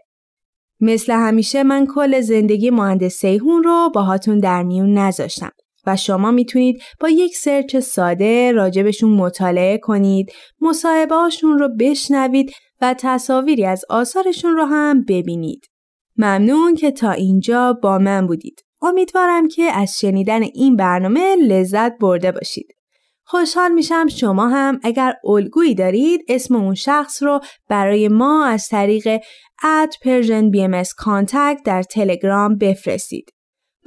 مثل 0.80 1.12
همیشه 1.12 1.62
من 1.62 1.86
کل 1.86 2.20
زندگی 2.20 2.70
مهندس 2.70 3.14
سیهون 3.14 3.62
رو 3.62 3.90
باهاتون 3.94 4.38
در 4.38 4.62
میون 4.62 4.98
نذاشتم 4.98 5.50
و 5.88 5.96
شما 5.96 6.30
می‌تونید 6.30 6.82
با 7.00 7.08
یک 7.08 7.36
سرچ 7.36 7.76
ساده 7.76 8.52
راجبشون 8.52 9.10
مطالعه 9.10 9.78
کنید، 9.78 10.32
مصاحبه 10.60 11.14
رو 11.58 11.68
بشنوید 11.80 12.52
و 12.80 12.94
تصاویری 12.98 13.64
از 13.64 13.84
آثارشون 13.90 14.56
رو 14.56 14.64
هم 14.64 15.04
ببینید. 15.04 15.66
ممنون 16.16 16.74
که 16.74 16.90
تا 16.90 17.10
اینجا 17.10 17.72
با 17.72 17.98
من 17.98 18.26
بودید. 18.26 18.64
امیدوارم 18.82 19.48
که 19.48 19.62
از 19.62 19.98
شنیدن 20.00 20.42
این 20.42 20.76
برنامه 20.76 21.36
لذت 21.36 21.98
برده 21.98 22.32
باشید. 22.32 22.74
خوشحال 23.24 23.72
میشم 23.72 24.06
شما 24.08 24.48
هم 24.48 24.80
اگر 24.82 25.14
الگویی 25.24 25.74
دارید 25.74 26.20
اسم 26.28 26.56
اون 26.56 26.74
شخص 26.74 27.22
رو 27.22 27.40
برای 27.68 28.08
ما 28.08 28.46
از 28.46 28.68
طریق 28.68 29.20
اد 29.62 29.94
پرژن 30.04 30.50
بی 30.50 30.68
در 31.64 31.82
تلگرام 31.82 32.58
بفرستید. 32.58 33.37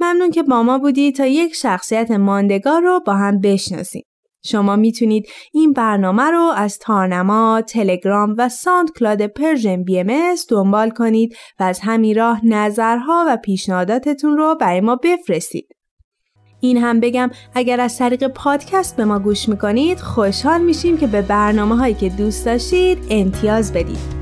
ممنون 0.02 0.30
که 0.30 0.42
با 0.42 0.62
ما 0.62 0.78
بودید 0.78 1.16
تا 1.16 1.26
یک 1.26 1.54
شخصیت 1.54 2.10
ماندگار 2.10 2.82
رو 2.82 3.00
با 3.06 3.14
هم 3.14 3.40
بشناسید. 3.40 4.06
شما 4.44 4.76
می‌تونید 4.76 5.28
این 5.52 5.72
برنامه 5.72 6.22
رو 6.22 6.52
از 6.56 6.78
تارنما، 6.78 7.62
تلگرام 7.68 8.34
و 8.38 8.48
SoundCloud 8.48 9.26
Persian 9.26 9.84
BMS 9.84 10.34
دنبال 10.48 10.90
کنید 10.90 11.36
و 11.60 11.62
از 11.62 11.80
همین 11.82 12.16
راه 12.16 12.46
نظرها 12.46 13.24
و 13.28 13.36
پیشنهاداتتون 13.36 14.36
رو 14.36 14.56
برای 14.60 14.80
ما 14.80 14.96
بفرستید. 14.96 15.68
این 16.60 16.78
هم 16.78 17.00
بگم 17.00 17.30
اگر 17.54 17.80
از 17.80 17.98
طریق 17.98 18.26
پادکست 18.26 18.96
به 18.96 19.04
ما 19.04 19.18
گوش 19.18 19.48
می‌کنید 19.48 19.98
خوشحال 19.98 20.60
میشیم 20.60 20.96
که 20.96 21.06
به 21.06 21.22
برنامه 21.22 21.76
هایی 21.76 21.94
که 21.94 22.08
دوست 22.08 22.46
داشتید 22.46 22.98
امتیاز 23.10 23.72
بدید. 23.72 24.21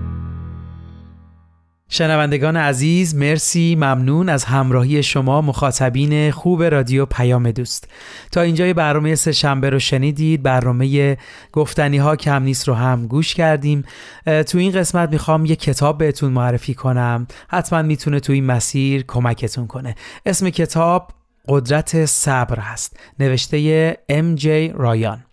شنوندگان 1.93 2.57
عزیز 2.57 3.15
مرسی 3.15 3.75
ممنون 3.75 4.29
از 4.29 4.43
همراهی 4.43 5.03
شما 5.03 5.41
مخاطبین 5.41 6.31
خوب 6.31 6.63
رادیو 6.63 7.05
پیام 7.05 7.51
دوست. 7.51 7.87
تا 8.31 8.41
اینجای 8.41 8.73
برنامه 8.73 9.15
سه 9.15 9.31
شنبه 9.31 9.69
رو 9.69 9.79
شنیدید 9.79 10.43
برنامه 10.43 11.17
گفتنی 11.51 11.97
ها 11.97 12.15
کم 12.15 12.43
نیست 12.43 12.67
رو 12.67 12.73
هم 12.73 13.07
گوش 13.07 13.33
کردیم. 13.33 13.83
تو 14.25 14.57
این 14.57 14.71
قسمت 14.71 15.09
می‌خوام 15.11 15.45
یه 15.45 15.55
کتاب 15.55 15.97
بهتون 15.97 16.33
معرفی 16.33 16.73
کنم. 16.73 17.27
حتما 17.49 17.81
می‌تونه 17.81 18.19
تو 18.19 18.33
این 18.33 18.45
مسیر 18.45 19.03
کمکتون 19.07 19.67
کنه. 19.67 19.95
اسم 20.25 20.49
کتاب 20.49 21.11
قدرت 21.47 22.05
صبر 22.05 22.59
هست. 22.59 22.99
نوشته 23.19 23.97
ام 24.09 24.35
جی 24.35 24.67
رایان. 24.75 25.23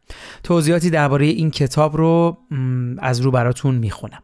توضیحاتی 0.43 0.91
درباره 0.91 1.27
این 1.27 1.51
کتاب 1.51 1.97
رو 1.97 2.39
از 2.99 3.21
رو 3.21 3.31
براتون 3.31 3.75
می‌خونم. 3.75 4.23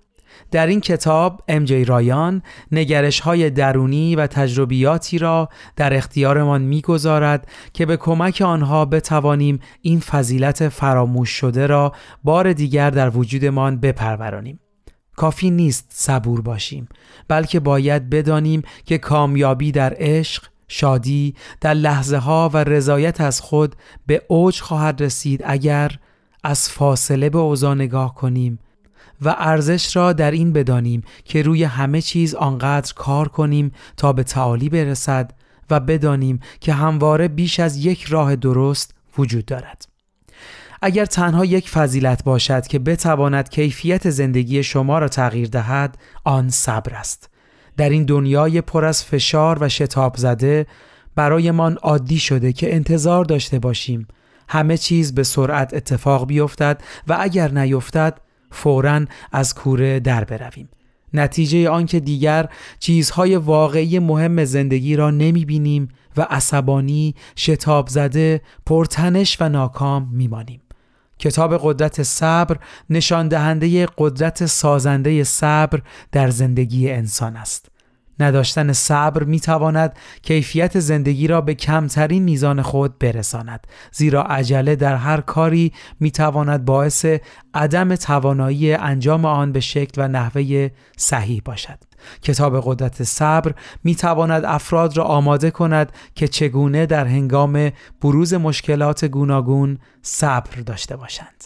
در 0.51 0.67
این 0.67 0.81
کتاب 0.81 1.43
ام 1.49 1.65
جی 1.65 1.85
رایان 1.85 2.43
نگرش 2.73 3.21
های 3.21 3.51
درونی 3.51 4.17
و 4.17 4.27
تجربیاتی 4.27 5.19
را 5.19 5.49
در 5.77 5.97
اختیارمان 5.97 6.63
می‌گذارد 6.63 7.49
که 7.73 7.87
به 7.87 7.97
کمک 7.97 8.43
آنها 8.47 8.85
بتوانیم 8.85 9.61
این 9.81 10.01
فضیلت 10.01 10.69
فراموش 10.69 11.31
شده 11.31 11.67
را 11.67 11.93
بار 12.25 12.53
دیگر 12.53 12.91
در 12.91 13.17
وجودمان 13.17 13.81
بپرورانیم. 13.81 14.61
کافی 15.17 15.51
نیست 15.51 15.87
صبور 15.89 16.41
باشیم 16.41 16.89
بلکه 17.29 17.61
باید 17.61 18.11
بدانیم 18.11 18.63
که 18.85 18.99
کامیابی 18.99 19.73
در 19.73 19.95
عشق 19.99 20.45
شادی 20.69 21.35
در 21.61 21.75
لحظه 21.75 22.17
ها 22.17 22.51
و 22.53 22.57
رضایت 22.57 23.21
از 23.21 23.41
خود 23.41 23.77
به 24.07 24.23
اوج 24.29 24.61
خواهد 24.61 25.03
رسید 25.03 25.43
اگر 25.45 25.99
از 26.45 26.71
فاصله 26.71 27.31
به 27.31 27.39
اوضاع 27.39 27.75
نگاه 27.75 28.15
کنیم 28.15 28.59
و 29.23 29.35
ارزش 29.39 29.97
را 29.97 30.13
در 30.13 30.31
این 30.31 30.53
بدانیم 30.53 31.03
که 31.25 31.43
روی 31.43 31.65
همه 31.65 32.01
چیز 32.01 32.35
آنقدر 32.35 32.93
کار 32.95 33.29
کنیم 33.29 33.73
تا 33.97 34.13
به 34.13 34.23
تعالی 34.23 34.69
برسد 34.69 35.33
و 35.71 35.81
بدانیم 35.81 36.41
که 36.61 36.73
همواره 36.73 37.29
بیش 37.29 37.61
از 37.61 37.77
یک 37.77 38.05
راه 38.05 38.37
درست 38.37 38.95
وجود 39.19 39.45
دارد. 39.45 39.89
اگر 40.83 41.05
تنها 41.05 41.45
یک 41.45 41.71
فضیلت 41.71 42.25
باشد 42.25 42.67
که 42.67 42.79
بتواند 42.79 43.49
کیفیت 43.49 44.11
زندگی 44.11 44.63
شما 44.63 44.99
را 44.99 45.09
تغییر 45.09 45.49
دهد 45.49 45.99
آن 46.25 46.51
صبر 46.51 46.95
است 46.95 47.31
در 47.77 47.89
این 47.89 48.05
دنیای 48.05 48.61
پر 48.61 48.85
از 48.85 49.05
فشار 49.05 49.59
و 49.61 49.69
شتاب 49.69 50.17
زده 50.17 50.67
برایمان 51.15 51.75
عادی 51.75 52.19
شده 52.19 52.53
که 52.53 52.75
انتظار 52.75 53.25
داشته 53.25 53.59
باشیم 53.59 54.09
همه 54.49 54.77
چیز 54.77 55.15
به 55.15 55.23
سرعت 55.23 55.75
اتفاق 55.75 56.27
بیفتد 56.27 56.81
و 57.09 57.17
اگر 57.21 57.51
نیفتد 57.51 58.21
فورا 58.55 59.05
از 59.33 59.55
کوره 59.55 60.01
در 60.01 60.25
برویم 60.25 60.69
نتیجه 61.15 61.71
آنکه 61.71 62.01
دیگر 62.01 62.49
چیزهای 62.79 63.37
واقعی 63.37 63.99
مهم 63.99 64.45
زندگی 64.45 64.97
را 64.97 65.11
نمی 65.11 65.45
بینیم 65.45 65.89
و 66.17 66.27
عصبانی، 66.31 67.15
شتاب 67.37 67.89
زده، 67.89 68.41
پرتنش 68.67 69.37
و 69.41 69.49
ناکام 69.49 70.09
میمانیم. 70.13 70.61
کتاب 71.19 71.59
قدرت 71.63 72.03
صبر 72.03 72.57
نشان 72.91 73.29
دهنده 73.29 73.89
قدرت 73.99 74.47
سازنده 74.47 75.25
صبر 75.25 75.83
در 76.13 76.31
زندگی 76.31 76.91
انسان 76.91 77.37
است. 77.37 77.74
نداشتن 78.21 78.73
صبر 78.73 79.25
می 79.25 79.41
تواند 79.41 79.93
کیفیت 80.23 80.81
زندگی 80.81 81.27
را 81.27 81.41
به 81.41 81.55
کمترین 81.55 82.23
میزان 82.23 82.63
خود 82.63 82.99
برساند 82.99 83.67
زیرا 83.93 84.23
عجله 84.23 84.77
در 84.77 84.97
هر 84.97 85.21
کاری 85.21 85.73
می 86.01 86.11
تواند 86.11 86.65
باعث 86.65 87.07
عدم 87.55 87.97
توانایی 87.97 88.73
انجام 88.73 89.25
آن 89.25 89.53
به 89.53 89.61
شکل 89.61 90.05
و 90.05 90.09
نحوه 90.09 90.69
صحیح 90.97 91.43
باشد. 91.45 91.79
کتاب 92.23 92.61
قدرت 92.65 93.03
صبر 93.03 93.55
می 93.85 93.95
تواند 93.95 94.45
افراد 94.45 94.97
را 94.97 95.05
آماده 95.05 95.51
کند 95.51 95.93
که 96.15 96.29
چگونه 96.29 96.87
در 96.87 97.07
هنگام 97.07 97.71
بروز 98.03 98.35
مشکلات 98.35 99.05
گوناگون 99.05 99.79
صبر 100.03 100.61
داشته 100.61 100.97
باشند. 100.97 101.45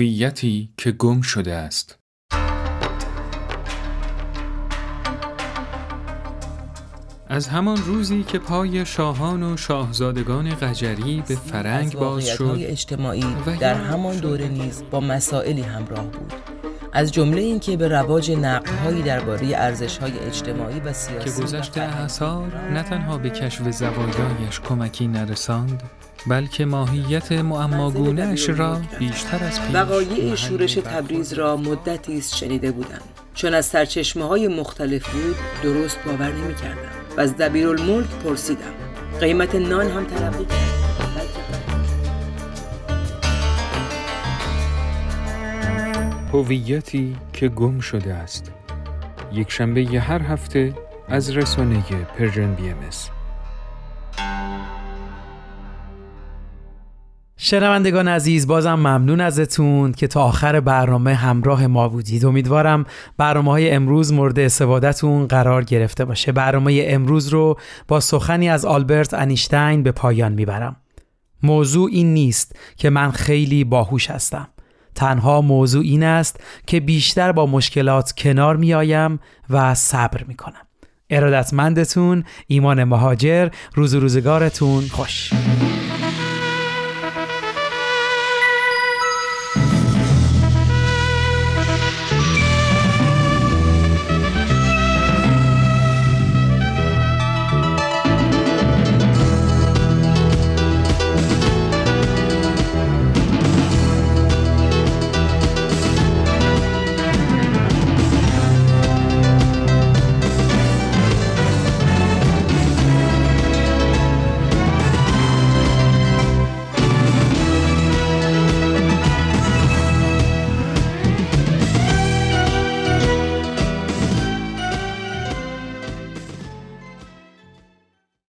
هویتی 0.00 0.70
که 0.76 0.92
گم 0.92 1.20
شده 1.20 1.54
است. 1.54 1.98
از 7.28 7.48
همان 7.48 7.76
روزی 7.76 8.22
که 8.22 8.38
پای 8.38 8.86
شاهان 8.86 9.42
و 9.42 9.56
شاهزادگان 9.56 10.54
قجری 10.54 11.22
به 11.28 11.34
فرنگ 11.34 11.92
باز 11.92 12.26
شد 12.26 12.56
اجتماعی 12.60 13.24
در 13.60 13.74
همان 13.74 14.16
دوره 14.16 14.48
نیز 14.48 14.82
با 14.90 15.00
مسائلی 15.00 15.62
همراه 15.62 16.04
بود. 16.04 16.32
از 16.92 17.12
جمله 17.12 17.40
اینکه 17.40 17.76
به 17.76 17.88
رواج 17.88 18.30
نقدهایی 18.30 19.02
درباره 19.02 19.46
ارزش‌های 19.46 20.18
اجتماعی 20.18 20.80
و 20.80 20.92
سیاسی 20.92 21.30
که 21.30 21.42
گذشته 21.42 21.80
اثار 21.80 22.70
نه 22.70 22.82
تنها 22.82 23.18
به 23.18 23.30
کشف 23.30 23.70
زوایایش 23.70 24.60
کمکی 24.60 25.08
نرساند 25.08 25.82
بلکه 26.26 26.64
ماهیت 26.64 27.32
معماگونهش 27.32 28.48
را 28.48 28.80
بیشتر 28.98 29.44
از 29.44 29.60
پیش 29.60 29.74
وقایع 29.74 30.34
شورش 30.34 30.74
تبریز 30.74 31.32
را 31.32 31.56
مدتی 31.56 32.18
است 32.18 32.36
شنیده 32.36 32.70
بودم. 32.70 33.02
چون 33.34 33.54
از 33.54 33.66
سرچشمه 33.66 34.24
های 34.24 34.48
مختلف 34.48 35.08
بود 35.08 35.36
درست 35.62 35.98
باور 36.06 36.32
نمی 36.32 36.54
کردم 36.54 36.90
و 37.16 37.20
از 37.20 37.36
دبیرالملک 37.36 38.08
پرسیدم. 38.24 38.74
قیمت 39.20 39.54
نان 39.54 39.88
هم 39.88 40.04
تلقی 40.04 40.46
هویتی 46.32 47.16
که 47.32 47.48
گم 47.48 47.80
شده 47.80 48.14
است. 48.14 48.52
یک 49.32 49.50
شنبه 49.50 49.80
هر 49.84 50.22
هفته 50.22 50.74
از 51.08 51.36
رسانه 51.36 51.84
Persian 52.18 52.54
BMS 52.54 52.76
شنوندگان 57.50 58.08
عزیز 58.08 58.46
بازم 58.46 58.74
ممنون 58.74 59.20
ازتون 59.20 59.92
که 59.92 60.06
تا 60.06 60.22
آخر 60.22 60.60
برنامه 60.60 61.14
همراه 61.14 61.66
ما 61.66 61.88
بودید. 61.88 62.24
امیدوارم 62.24 62.84
برنامه 63.16 63.50
های 63.50 63.70
امروز 63.70 64.12
مورد 64.12 64.38
استفادهتون 64.38 65.26
قرار 65.26 65.64
گرفته 65.64 66.04
باشه. 66.04 66.32
برنامه 66.32 66.84
امروز 66.86 67.28
رو 67.28 67.58
با 67.88 68.00
سخنی 68.00 68.48
از 68.48 68.64
آلبرت 68.64 69.14
انیشتین 69.14 69.82
به 69.82 69.92
پایان 69.92 70.32
می‌برم. 70.32 70.76
موضوع 71.42 71.88
این 71.92 72.14
نیست 72.14 72.56
که 72.76 72.90
من 72.90 73.10
خیلی 73.10 73.64
باهوش 73.64 74.10
هستم. 74.10 74.48
تنها 74.94 75.40
موضوع 75.40 75.82
این 75.84 76.02
است 76.02 76.40
که 76.66 76.80
بیشتر 76.80 77.32
با 77.32 77.46
مشکلات 77.46 78.12
کنار 78.12 78.56
میآیم 78.56 79.20
و 79.50 79.74
صبر 79.74 80.24
می 80.28 80.34
کنم 80.34 80.66
ارادتمندتون 81.10 82.24
ایمان 82.46 82.84
مهاجر 82.84 83.48
روز 83.74 83.94
و 83.94 84.00
روزگارتون 84.00 84.82
خوش. 84.82 85.30